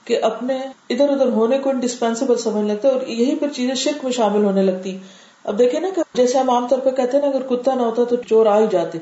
[0.05, 4.11] کہ اپنے ادھر ادھر ہونے کو انڈسپینسیبل سمجھ لیتے اور یہی پر چیزیں شرک میں
[4.11, 4.97] شامل ہونے لگتی۔
[5.43, 7.81] اب دیکھیں نا کہ جیسے ہم عام طور پہ کہتے ہیں نا اگر کتا نہ
[7.81, 8.97] ہوتا تو چور آ ہی جاتے۔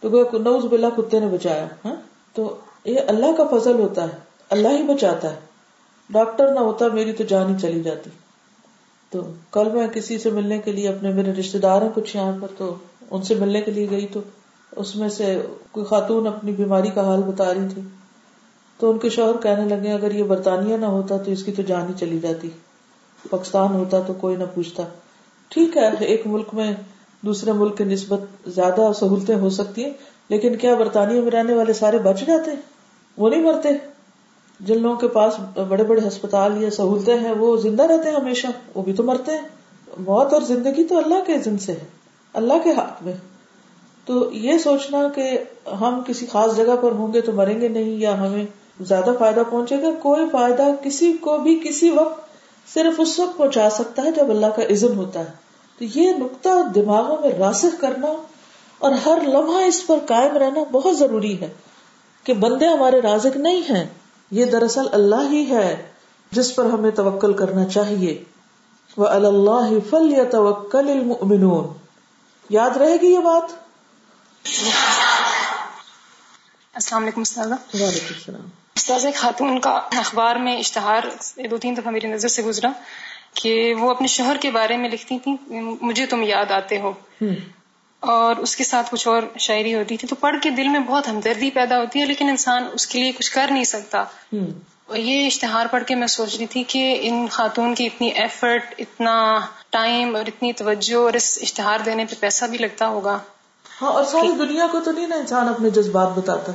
[0.00, 1.94] تو نوز بلا کتے نے بچایا ہاں؟
[2.34, 4.18] تو یہ اللہ کا فضل ہوتا ہے،
[4.50, 5.40] اللہ ہی بچاتا ہے۔
[6.10, 8.10] ڈاکٹر نہ ہوتا، میری تو جان ہی چلی جاتی۔
[9.10, 12.32] تو کل میں کسی سے ملنے کے لیے اپنے میرے رشتے دار ہیں کچھ یہاں
[12.40, 12.74] پر، تو
[13.10, 14.20] ان سے ملنے کے لیے گئی تو
[14.76, 17.82] اس میں سے کوئی خاتون اپنی بیماری کا حال بتا رہی تھی۔
[18.78, 21.62] تو ان کے شوہر کہنے لگے، اگر یہ برطانیہ نہ ہوتا تو اس کی تو
[21.62, 22.50] جان ہی چلی جاتی۔
[23.30, 24.82] پاکستان ہوتا تو کوئی نہ پوچھتا۔
[25.48, 26.72] ٹھیک ہے، ایک ملک میں
[27.20, 29.92] دوسرے ملک کی نسبت زیادہ سہولتیں ہو سکتی ہیں،
[30.28, 32.50] لیکن کیا برطانیہ میں رہنے والے سارے بچ جاتے؟
[33.20, 33.68] وہ نہیں مرتے۔
[34.60, 35.34] جن لوگوں کے پاس
[35.68, 39.32] بڑے بڑے ہسپتال یا سہولتیں ہیں، وہ زندہ رہتے ہیں ہمیشہ۔ وہ بھی تو مرتے
[39.32, 39.48] ہیں۔
[39.98, 41.84] موت اور زندگی تو اللہ کے زن سے ہے۔
[42.32, 43.12] اللہ کے ہاتھ میں۔
[44.06, 45.38] تو یہ سوچنا کہ
[45.80, 48.46] ہم کسی خاص جگہ پر ہوں گے تو مریں گے نہیں، یا ہمیں
[48.80, 52.20] زیادہ فائدہ پہنچے گا، کوئی فائدہ کسی کو بھی کسی وقت
[52.74, 56.48] صرف اس وقت پہنچا سکتا ہے جب اللہ کا عزم ہوتا ہے۔ تو یہ نقطہ
[56.74, 58.22] دماغوں میں راسخ کرنا
[58.78, 61.48] اور ہر لمحہ اس پر قائم رہنا بہت ضروری ہے۔
[62.24, 63.86] کہ بندے ہمارے رازق نہیں ہیں
[64.30, 65.88] یہ دراصل اللہ ہی ہے
[66.30, 68.24] جس پر ہمیں توکل کرنا چاہیے۔
[68.96, 71.02] وہ اللہ فل یا توکل
[72.50, 73.52] یاد رہے گی یہ بات؟
[76.74, 81.02] السلام علیکم استاذہ۔ وعلیکم السلام۔ استاذ خاتون کا اخبار میں اشتہار
[81.50, 82.68] دو تین دفعہ میری نظر سے گزرا
[83.34, 85.36] کہ وہ اپنے شوہر کے بارے میں لکھتی تھی
[85.82, 86.92] مجھے تم یاد آتے ہو۔
[88.00, 91.08] اور اس کے ساتھ کچھ اور شاعری ہوتی تھی تو پڑھ کے دل میں بہت
[91.08, 94.04] ہمدردی پیدا ہوتی ہے لیکن انسان اس کے لیے کچھ کر نہیں سکتا۔
[94.94, 99.40] یہ اشتہار پڑھ کے میں سوچ رہی تھی کہ ان خاتون کی اتنی ایفرٹ اتنا
[99.70, 103.18] ٹائم اور اتنی توجہ اور اس اشتہار دینے پہ پیسہ بھی لگتا ہوگا۔
[103.82, 106.52] ہاں اور ساری دنیا کو تو نہیں نا انسان اپنے جذبات بتاتا۔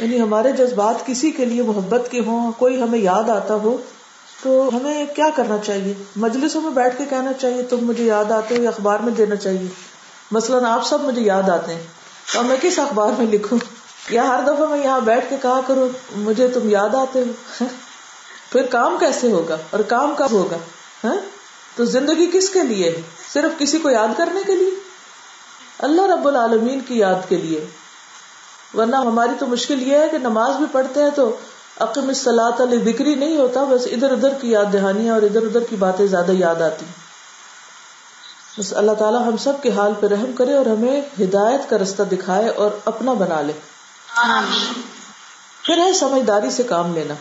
[0.00, 3.76] یعنی ہمارے جذبات کسی کے لیے محبت کے ہوں کوئی ہمیں یاد آتا ہو
[4.42, 8.56] تو ہمیں کیا کرنا چاہیے؟ مجلسوں میں بیٹھ کے کہنا چاہیے تم مجھے یاد آتے
[8.56, 9.91] ہو اخبار میں دینا چاہیے۔
[10.32, 11.82] مثلاً آپ سب مجھے یاد آتے ہیں
[12.34, 13.58] تو میں کس اخبار میں لکھوں؟
[14.10, 17.64] یا ہر دفعہ میں یہاں بیٹھ کے کہا کروں، مجھے تم یاد آتے ہو؟
[18.52, 20.56] پھر کام کیسے ہوگا؟ اور کام کب ہوگا؟
[21.04, 21.16] ہاں؟
[21.76, 23.00] تو زندگی کس کے لیے ہے؟
[23.32, 24.70] صرف کسی کو یاد کرنے کے لیے؟
[25.78, 27.66] اللہ رب العالمین کی یاد کے لیے۔
[28.74, 31.36] ورنہ ہماری تو مشکل یہ ہے کہ نماز بھی پڑھتے ہیں تو
[31.80, 35.60] عقم اصلاۃ علی بکری نہیں ہوتا، بس ادھر ادھر کی یاد دہانیاں اور ادھر ادھر
[35.60, 37.01] کی باتیں زیادہ یاد آتی۔ ہیں
[38.58, 42.02] بس اللہ تعالیٰ ہم سب کے حال پہ رحم کرے اور ہمیں ہدایت کا رستہ
[42.02, 43.52] دکھائے اور اپنا بنا لے۔
[45.62, 47.14] پھر ہے سمجھداری سے کام لینا۔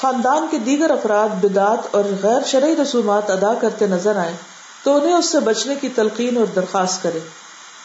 [0.00, 4.32] خاندان کے دیگر افراد بدعت اور غیر شرعی رسومات ادا کرتے نظر آئے
[4.82, 7.18] تو انہیں اس سے بچنے کی تلقین اور درخواست کرے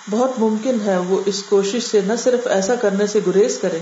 [0.10, 3.80] بہت ممکن ہے وہ اس کوشش سے نہ صرف ایسا کرنے سے گریز کرے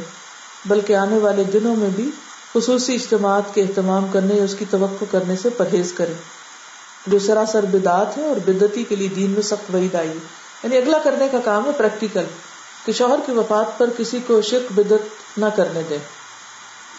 [0.66, 2.10] بلکہ آنے والے دنوں میں بھی
[2.54, 6.14] خصوصی اجتماعات کے اہتمام کرنے اس کی توقع کرنے سے پرہیز کرے
[7.08, 10.12] جو سراسر بدعت ہے اور بدتی کے لیے دین میں سخت وعید آئی
[10.64, 12.24] یعنی اگلا کرنے کا کام ہے پریکٹیکل
[12.86, 15.98] کہ شوہر کی وفات پر کسی کو شرک بدت نہ کرنے دے۔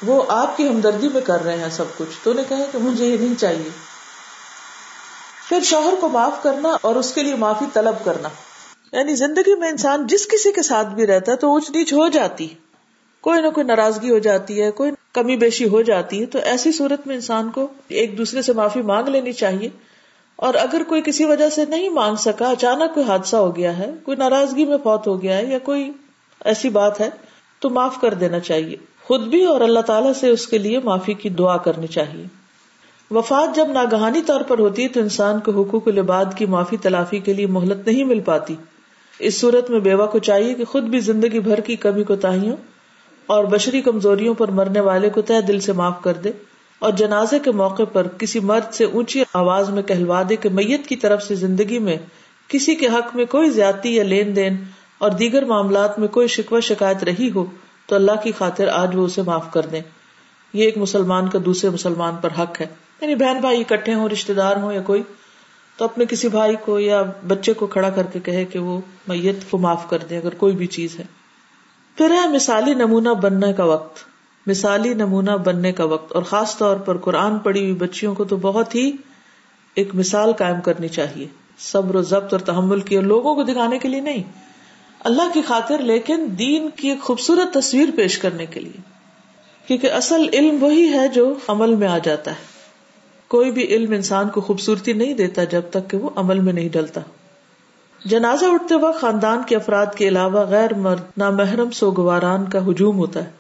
[0.07, 3.07] وہ آپ کی ہمدردی میں کر رہے ہیں سب کچھ۔ تو انہیں کہیں کہ مجھے
[3.07, 3.71] یہ نہیں چاہیے۔
[5.49, 8.29] پھر شوہر کو معاف کرنا اور اس کے لیے معافی طلب کرنا۔
[8.93, 12.09] یعنی زندگی میں انسان جس کسی کے ساتھ بھی رہتا ہے تو اونچ نیچ ہو
[12.09, 12.49] جاتی
[13.21, 16.73] کوئی نہ کوئی ناراضگی ہو جاتی ہے، کوئی کمی بیشی ہو جاتی ہے۔ تو ایسی
[16.73, 19.69] صورت میں انسان کو ایک دوسرے سے معافی مانگ لینی چاہیے۔
[20.39, 23.91] اور اگر کوئی کسی وجہ سے نہیں مانگ سکا، اچانک کوئی حادثہ ہو گیا ہے،
[24.03, 25.93] کوئی ناراضگی میں فوت ہو گیا ہے یا کوئی
[26.45, 27.11] ایسی بات ہے،
[27.59, 31.15] تو معاف کر دینا چاہیے۔ خود بھی اور اللہ تعالیٰ سے اس کے لیے معافی
[31.15, 32.25] کی دعا کرنی چاہیے۔
[33.11, 37.19] وفات جب ناگہانی طور پر ہوتی ہے، تو انسان کو حقوق العباد کی معافی، تلافی
[37.19, 38.57] کے لیے مہلت نہیں مل پاتی۔
[39.19, 42.57] اس صورت میں بیوہ کو چاہیے کہ خود بھی زندگی بھر کی کمی کو تاہیوں
[43.27, 46.31] اور بشری کمزوریوں پر مرنے والے کو تہ دل سے معاف کر دے۔
[46.79, 50.87] اور جنازے کے موقع پر کسی مرد سے اونچی آواز میں کہلوا دے کہ میت
[50.87, 51.97] کی طرف سے زندگی میں
[52.49, 54.57] کسی کے حق میں کوئی زیادتی یا لین دین
[54.99, 57.45] اور دیگر معاملات میں کوئی شکوہ شکایت رہی ہو
[57.87, 59.81] تو اللہ کی خاطر آج وہ اسے معاف کر دیں۔
[60.53, 62.67] یہ ایک مسلمان کا دوسرے مسلمان پر حق ہے۔
[63.01, 65.03] یعنی بہن بھائی اکٹھے ہوں رشتے دار ہوں یا کوئی،
[65.77, 69.51] تو اپنے کسی بھائی کو یا بچے کو کھڑا کر کے کہے کہ وہ میت
[69.51, 71.05] کو معاف کر دے اگر کوئی بھی چیز ہے۔
[71.97, 74.08] پھر ہے مثالی نمونہ بننے کا وقت۔
[74.49, 78.37] مثالی نمونہ بننے کا وقت، اور خاص طور پر قرآن پڑھی ہوئی بچیوں کو تو
[78.37, 78.93] بہت ہی
[79.75, 81.27] ایک مثال قائم کرنی چاہیے۔
[81.59, 84.23] صبر و ضبط اور تحمل کی اور لوگوں کو دکھانے کے لیے نہیں۔
[85.01, 88.81] اللہ کی خاطر، لیکن دین کی ایک خوبصورت تصویر پیش کرنے کے لیے۔
[89.67, 92.59] کیونکہ اصل علم وہی ہے جو عمل میں آ جاتا ہے۔
[93.29, 96.69] کوئی بھی علم انسان کو خوبصورتی نہیں دیتا جب تک کہ وہ عمل میں نہیں
[96.69, 97.01] ڈلتا۔
[98.05, 103.25] جنازہ اٹھتے وقت خاندان کے افراد کے علاوہ غیر مرد، نامحرم، سوگواران کا ہجوم ہوتا
[103.25, 103.38] ہے۔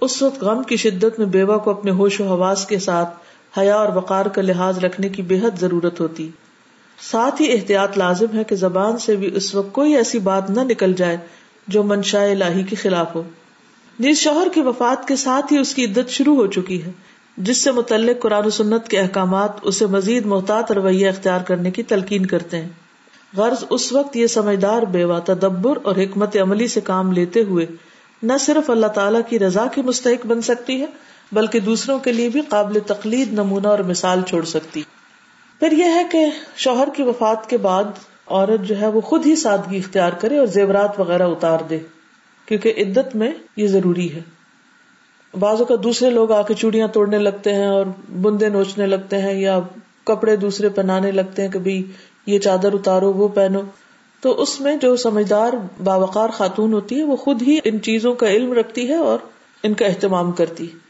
[0.00, 3.16] اس وقت غم کی شدت میں بیوہ کو اپنے ہوش و حواس کے ساتھ
[3.58, 6.30] حیا اور وقار کا لحاظ رکھنے کی بے حد ضرورت ہوتی۔
[7.00, 10.60] ساتھ ہی احتیاط لازم ہے کہ زبان سے بھی اس وقت کوئی ایسی بات نہ
[10.60, 11.16] نکل جائے
[11.68, 13.22] جو منشا الہی کے خلاف ہو۔
[14.00, 16.90] نیز شوہر کی وفات کے ساتھ ہی اس کی عدت شروع ہو چکی ہے،
[17.36, 21.82] جس سے متعلق قرآن و سنت کے احکامات اسے مزید محتاط رویہ اختیار کرنے کی
[21.82, 22.68] تلقین کرتے ہیں۔
[23.36, 27.66] غرض اس وقت یہ سمجھدار بیوہ، تدبر اور حکمت عملی سے کام لیتے ہوئے
[28.24, 30.86] نہ صرف اللہ تعالیٰ کی رضا کی مستحق بن سکتی ہے،
[31.32, 34.82] بلکہ دوسروں کے لیے بھی قابل تقلید نمونہ اور مثال چھوڑ سکتی۔
[35.60, 37.84] پھر یہ ہے کہ شوہر کی وفات کے بعد
[38.26, 41.78] عورت جو ہے وہ خود ہی سادگی اختیار کرے اور زیورات وغیرہ اتار دے،
[42.46, 44.20] کیونکہ عدت میں یہ ضروری ہے۔
[45.40, 49.32] بعضوں کا دوسرے لوگ آ کے چوڑیاں توڑنے لگتے ہیں اور بندے نوچنے لگتے ہیں
[49.32, 49.60] یا
[50.04, 51.82] کپڑے دوسرے پہنانے لگتے ہیں کہ بھائی
[52.26, 53.60] یہ چادر اتارو، وہ پہنو۔
[54.24, 55.52] تو اس میں جو سمجھدار
[55.84, 59.18] باوقار خاتون ہوتی ہے، وہ خود ہی ان چیزوں کا علم رکھتی ہے اور
[59.62, 60.84] ان کا اہتمام کرتی ہے۔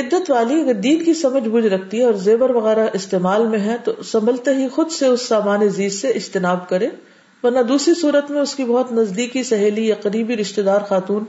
[0.00, 3.76] عدت والی اگر دین کی سمجھ بوجھ رکھتی ہے اور زیور وغیرہ استعمال میں ہے،
[3.84, 6.88] تو سنبھلتے ہی خود سے اس سامان عزیز سے اجتناب کرے۔
[7.42, 11.24] ورنہ دوسری صورت میں اس کی بہت نزدیکی، سہیلی یا قریبی رشتے دار خاتون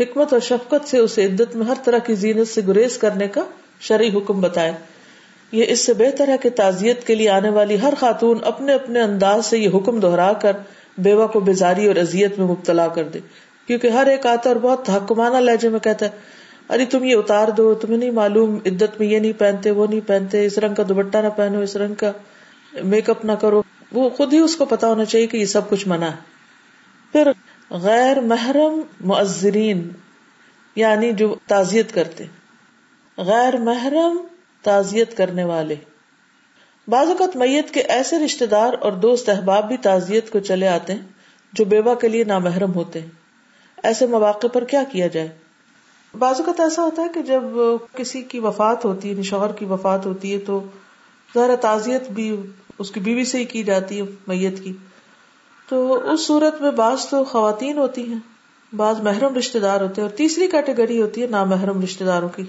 [0.00, 3.42] حکمت اور شفقت سے اسے عدت میں ہر طرح کی زینت سے گریز کرنے کا
[3.80, 4.72] شرعی حکم بتائے۔
[5.52, 9.00] یہ اس سے بہتر ہے کہ تعزیت کے لیے آنے والی ہر خاتون اپنے اپنے
[9.00, 10.56] انداز سے یہ حکم دوہرا کر
[10.98, 13.18] بیوہ کو بیزاری اور اذیت میں مبتلا کر دے۔
[13.66, 16.10] کیونکہ ہر ایک آتا اور بہت تحکمانہ لہجے میں کہتا ہے،
[16.70, 20.00] ارے تم یہ اتار دو، تمہیں نہیں معلوم عدت میں یہ نہیں پہنتے، وہ نہیں
[20.06, 22.12] پہنتے، اس رنگ کا دوپٹہ نہ پہنو، اس رنگ کا
[22.84, 25.70] میک اپ نہ کرو۔ وہ خود ہی اس کو پتا ہونا چاہیے کہ یہ سب
[25.70, 26.16] کچھ منع ہے۔
[27.12, 27.32] پھر
[27.70, 29.88] غیر محرم معذرین
[30.76, 32.24] یعنی جو تعزیت کرتے،
[33.18, 34.16] غیر محرم
[34.62, 35.74] تعزیت کرنے والے۔
[36.88, 40.92] بعض اوقات میت کے ایسے رشتے دار اور دوست احباب بھی تعزیت کو چلے آتے
[40.92, 41.02] ہیں
[41.52, 43.08] جو بیوہ کے لیے نامحرم ہوتے ہیں۔
[43.82, 45.28] ایسے مواقع پر کیا کیا جائے؟
[46.18, 47.42] بعض اوقات ایسا ہوتا ہے کہ جب
[47.94, 50.64] کسی کی وفات ہوتی ہے شوہر کی وفات ہوتی ہے تو
[51.34, 52.36] ظاہر تعزیت بھی
[52.78, 54.72] اس کی بیوی سے ہی کی جاتی ہے، میت کی۔
[55.68, 58.18] تو اس صورت میں بعض تو خواتین ہوتی ہیں،
[58.76, 62.42] بعض محرم رشتے دار ہوتے ہیں اور تیسری کیٹیگری ہوتی ہے نامحرم رشتے داروں کی۔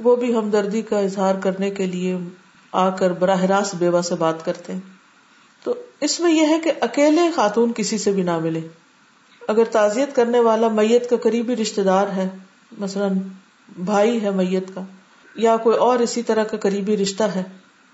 [0.00, 2.16] وہ بھی ہمدردی کا اظہار کرنے کے لیے
[2.72, 4.80] آ کر براہ راست بیوہ سے بات کرتے ہیں۔
[5.64, 8.60] تو اس میں یہ ہے کہ اکیلے خاتون کسی سے بھی نہ ملے۔
[9.48, 12.28] اگر تعزیت کرنے والا میت کا قریبی رشتے دار ہے،
[12.78, 13.18] مثلاً
[13.84, 14.80] بھائی ہے میت کا،
[15.34, 17.42] یا کوئی اور اسی طرح کا قریبی رشتہ ہے،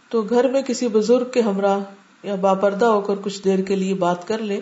[0.08, 1.78] تو گھر میں کسی بزرگ کے ہمراہ
[2.22, 4.60] یا باپردہ ہو کر کچھ دیر کے لیے بات کر لے،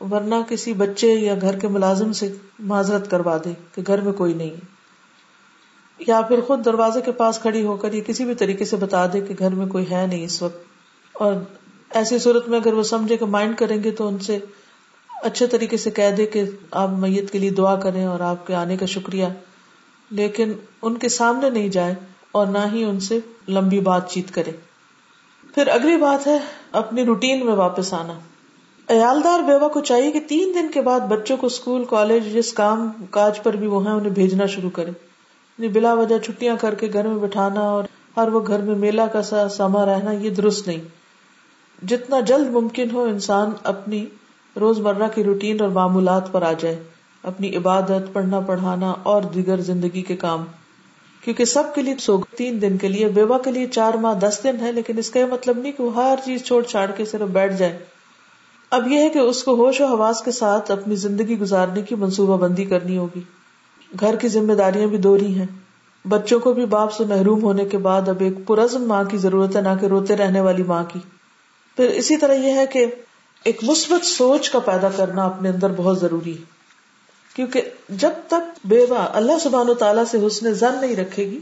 [0.00, 4.34] ورنہ کسی بچے یا گھر کے ملازم سے معذرت کروا دے کہ گھر میں کوئی
[4.34, 4.77] نہیں ہے۔
[6.06, 9.06] یا پھر خود دروازے کے پاس کھڑی ہو کر یا کسی بھی طریقے سے بتا
[9.12, 10.58] دے کہ گھر میں کوئی ہے نہیں اس وقت۔
[11.12, 11.34] اور
[11.90, 14.38] ایسی صورت میں اگر وہ سمجھے کہ مائنڈ کریں گے تو ان سے
[15.22, 18.54] اچھے طریقے سے کہہ دے کہ آپ میت کے لیے دعا کریں اور آپ کے
[18.54, 19.26] آنے کا شکریہ۔
[20.10, 21.94] لیکن ان کے سامنے نہیں جائے
[22.32, 24.50] اور نہ ہی ان سے لمبی بات چیت کرے
[25.54, 26.38] پھر اگلی بات ہے
[26.72, 28.12] اپنی روٹین میں واپس آنا۔
[28.88, 32.92] عیالدار بیوہ کو چاہیے کہ تین دن کے بعد بچوں کو اسکول، کالج، جس کام
[33.10, 34.90] کاج پر بھی وہ ہیں انہیں بھیجنا شروع کرے
[35.58, 37.84] بلا وجہ چھٹیاں کر کے گھر میں بٹھانا اور
[38.16, 40.80] ہر وہ گھر میں میلہ کا سا سما رہنا، یہ درست نہیں۔
[41.86, 44.06] جتنا جلد ممکن ہو انسان اپنی
[44.60, 46.82] روز مرہ کی روٹین اور معمولات پر آ جائے،
[47.22, 50.44] اپنی عبادت، پڑھنا، پڑھانا اور دیگر زندگی کے کام۔
[51.24, 54.40] کیونکہ سب کے لیے سو تین دن کے لیے، بیوہ کے لیے چار ماہ دس
[54.44, 57.04] دن ہے لیکن اس کا یہ مطلب نہیں کہ وہ ہر چیز چھوڑ چھاڑ کے
[57.04, 57.78] صرف بیٹھ جائے۔
[58.70, 61.94] اب یہ ہے کہ اس کو ہوش و حواس کے ساتھ اپنی زندگی گزارنے کی
[61.94, 63.20] منصوبہ بندی کرنی ہوگی۔
[64.00, 65.46] گھر کی ذمہ داریاں بھی دوری ہیں۔
[66.08, 69.56] بچوں کو بھی باپ سے محروم ہونے کے بعد اب ایک پرزم ماں کی ضرورت
[69.56, 70.98] ہے، نہ کہ روتے رہنے والی ماں کی۔
[71.76, 72.86] پھر اسی طرح یہ ہے کہ
[73.44, 76.42] ایک مثبت سوچ کا پیدا کرنا اپنے اندر بہت ضروری ہے۔
[77.36, 81.38] کیونکہ جب تک بیوہ اللہ سبحان و تعالیٰ سے حسن زن نہیں رکھے گی،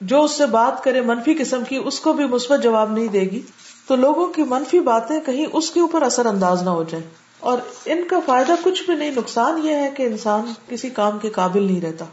[0.00, 3.20] جو اس سے بات کرے منفی قسم کی، اس کو بھی مثبت جواب نہیں دے
[3.20, 3.40] گی،
[3.88, 7.58] تو لوگوں کی منفی باتیں کہیں اس کے اوپر اثر انداز نہ ہو جائیں۔ اور
[7.84, 11.62] ان کا فائدہ کچھ بھی نہیں، نقصان یہ ہے کہ انسان کسی کام کے قابل
[11.62, 12.04] نہیں رہتا۔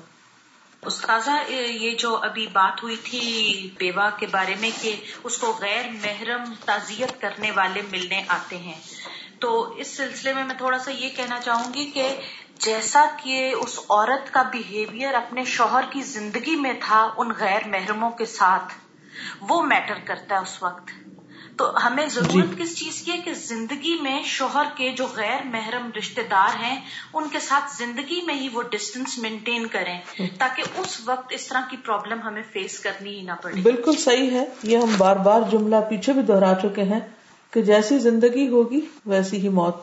[0.81, 5.85] استاذہ، یہ جو ابھی بات ہوئی تھی بیوہ کے بارے میں کہ اس کو غیر
[5.91, 8.75] محرم تعزیت کرنے والے ملنے آتے ہیں۔
[9.39, 12.19] تو اس سلسلے میں میں تھوڑا سا یہ کہنا چاہوں گی کہ
[12.59, 18.09] جیسا کہ اس عورت کا بہیویئر اپنے شوہر کی زندگی میں تھا ان غیر محرموں
[18.09, 18.73] کے ساتھ،
[19.41, 21.08] وہ میٹر کرتا ہے اس وقت۔
[21.59, 25.45] تو ہمیں ضرورت جی۔ کس چیز کی ہے کہ زندگی میں شوہر کے جو غیر
[25.45, 26.81] محرم رشتے دار ہیں
[27.13, 29.99] ان کے ساتھ زندگی میں ہی وہ ڈسٹینس مینٹین کریں
[30.37, 34.31] تاکہ اس وقت اس طرح کی پرابلم ہمیں فیس کرنی ہی نہ پڑے۔ بالکل صحیح
[34.31, 36.99] ہے۔ یہ ہم بار بار جملہ پیچھے بھی دہرا چکے ہیں
[37.51, 39.75] کہ جیسی زندگی ہوگی ویسی ہی موت۔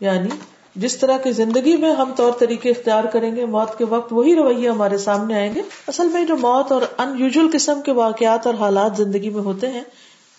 [0.00, 0.28] یعنی
[0.76, 4.36] جس طرح کی زندگی میں ہم طور طریقے اختیار کریں گے موت کے وقت وہی
[4.36, 8.46] رویے ہمارے سامنے آئیں گے۔ اصل میں جو موت اور ان یوژل قسم کے واقعات
[8.46, 9.82] اور حالات زندگی میں ہوتے ہیں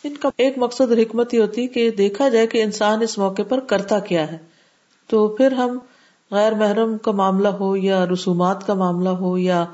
[0.05, 3.59] ان کا ایک مقصد حکمت ہی ہوتی کہ دیکھا جائے کہ انسان اس موقع پر
[3.59, 4.37] کرتا کیا ہے۔
[5.07, 5.79] تو پھر ہم
[6.31, 9.65] غیر محرم کا معاملہ ہو یا رسومات کا معاملہ ہو یا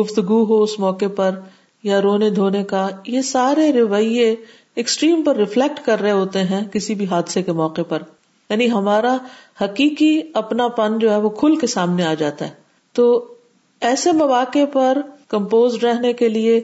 [0.00, 1.40] گفتگو ہو اس موقع پر
[1.82, 4.36] یا رونے دھونے کا، یہ سارے رویے
[4.74, 8.02] ایکسٹریم پر ریفلیکٹ کر رہے ہوتے ہیں کسی بھی حادثے کے موقع پر۔
[8.50, 9.16] یعنی ہمارا
[9.60, 12.50] حقیقی اپنا پن جو ہے وہ کھل کے سامنے آ جاتا ہے۔
[12.92, 13.34] تو
[13.80, 14.98] ایسے مواقع پر
[15.28, 16.60] کمپوز رہنے کے لیے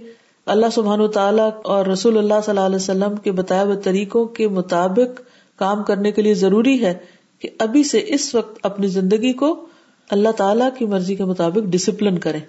[0.46, 4.48] اللہ سبحان تعالیٰ اور رسول اللہ صلی اللہ علیہ وسلم کے بتایا ہوئے طریقوں کے
[4.48, 5.20] مطابق
[5.56, 6.94] کام کرنے کے لیے ضروری ہے
[7.38, 9.66] کہ ابھی سے اس وقت اپنی زندگی کو
[10.10, 12.40] اللہ تعالیٰ کی مرضی کے مطابق ڈسپلن کریں۔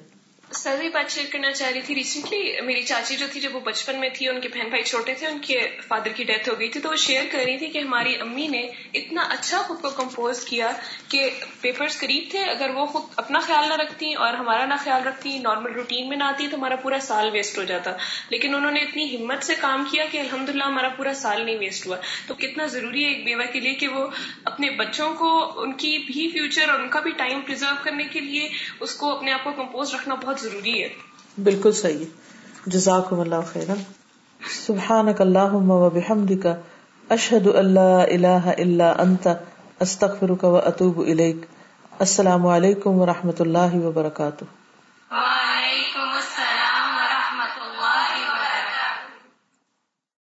[0.55, 3.59] سر بھی بات شیئر کرنا چاہ رہی تھی ریسنٹلی میری چاچی جو تھی، جب وہ
[3.59, 6.59] بچپن میں تھی، ان کے بہن بھائی چھوٹے تھے، ان کے فادر کی ڈیتھ ہو
[6.59, 9.81] گئی تھی، تو وہ شیئر کر رہی تھی کہ ہماری امی نے اتنا اچھا خود
[9.81, 10.71] کو کمپوز کیا
[11.09, 11.29] کہ
[11.61, 15.37] پیپرز قریب تھے، اگر وہ خود اپنا خیال نہ رکھتی اور ہمارا نہ خیال رکھتی
[15.37, 17.91] نارمل روٹین میں نہ آتی، تو ہمارا پورا سال ویسٹ ہو جاتا۔
[18.29, 21.57] لیکن انہوں نے اتنی ہمت سے کام کیا کہ الحمد للہ ہمارا پورا سال نہیں
[21.57, 21.97] ویسٹ ہوا۔
[22.27, 24.07] تو کتنا ضروری ہے ایک بیوہ کے لیے کہ وہ
[24.43, 28.19] اپنے بچوں کو، ان کی بھی فیوچر اور ان کا بھی ٹائم پرزرو کرنے کے
[28.19, 28.49] لیے
[28.79, 30.89] اس کو اپنے آپ کو کمپوز رکھنا بہت ضروری ہے۔
[31.43, 32.05] بالکل صحیح
[32.65, 33.71] جزاک اللہ خیر
[34.65, 36.47] سبحانک اللہ و بحمدک۔
[37.09, 39.27] اشہد اللہ اللہ اللہ انت۔
[39.79, 41.35] استغفرک و اطوب الیک۔
[41.99, 44.45] السلام علیکم و رحمۃ اللہ وبرکاتہ۔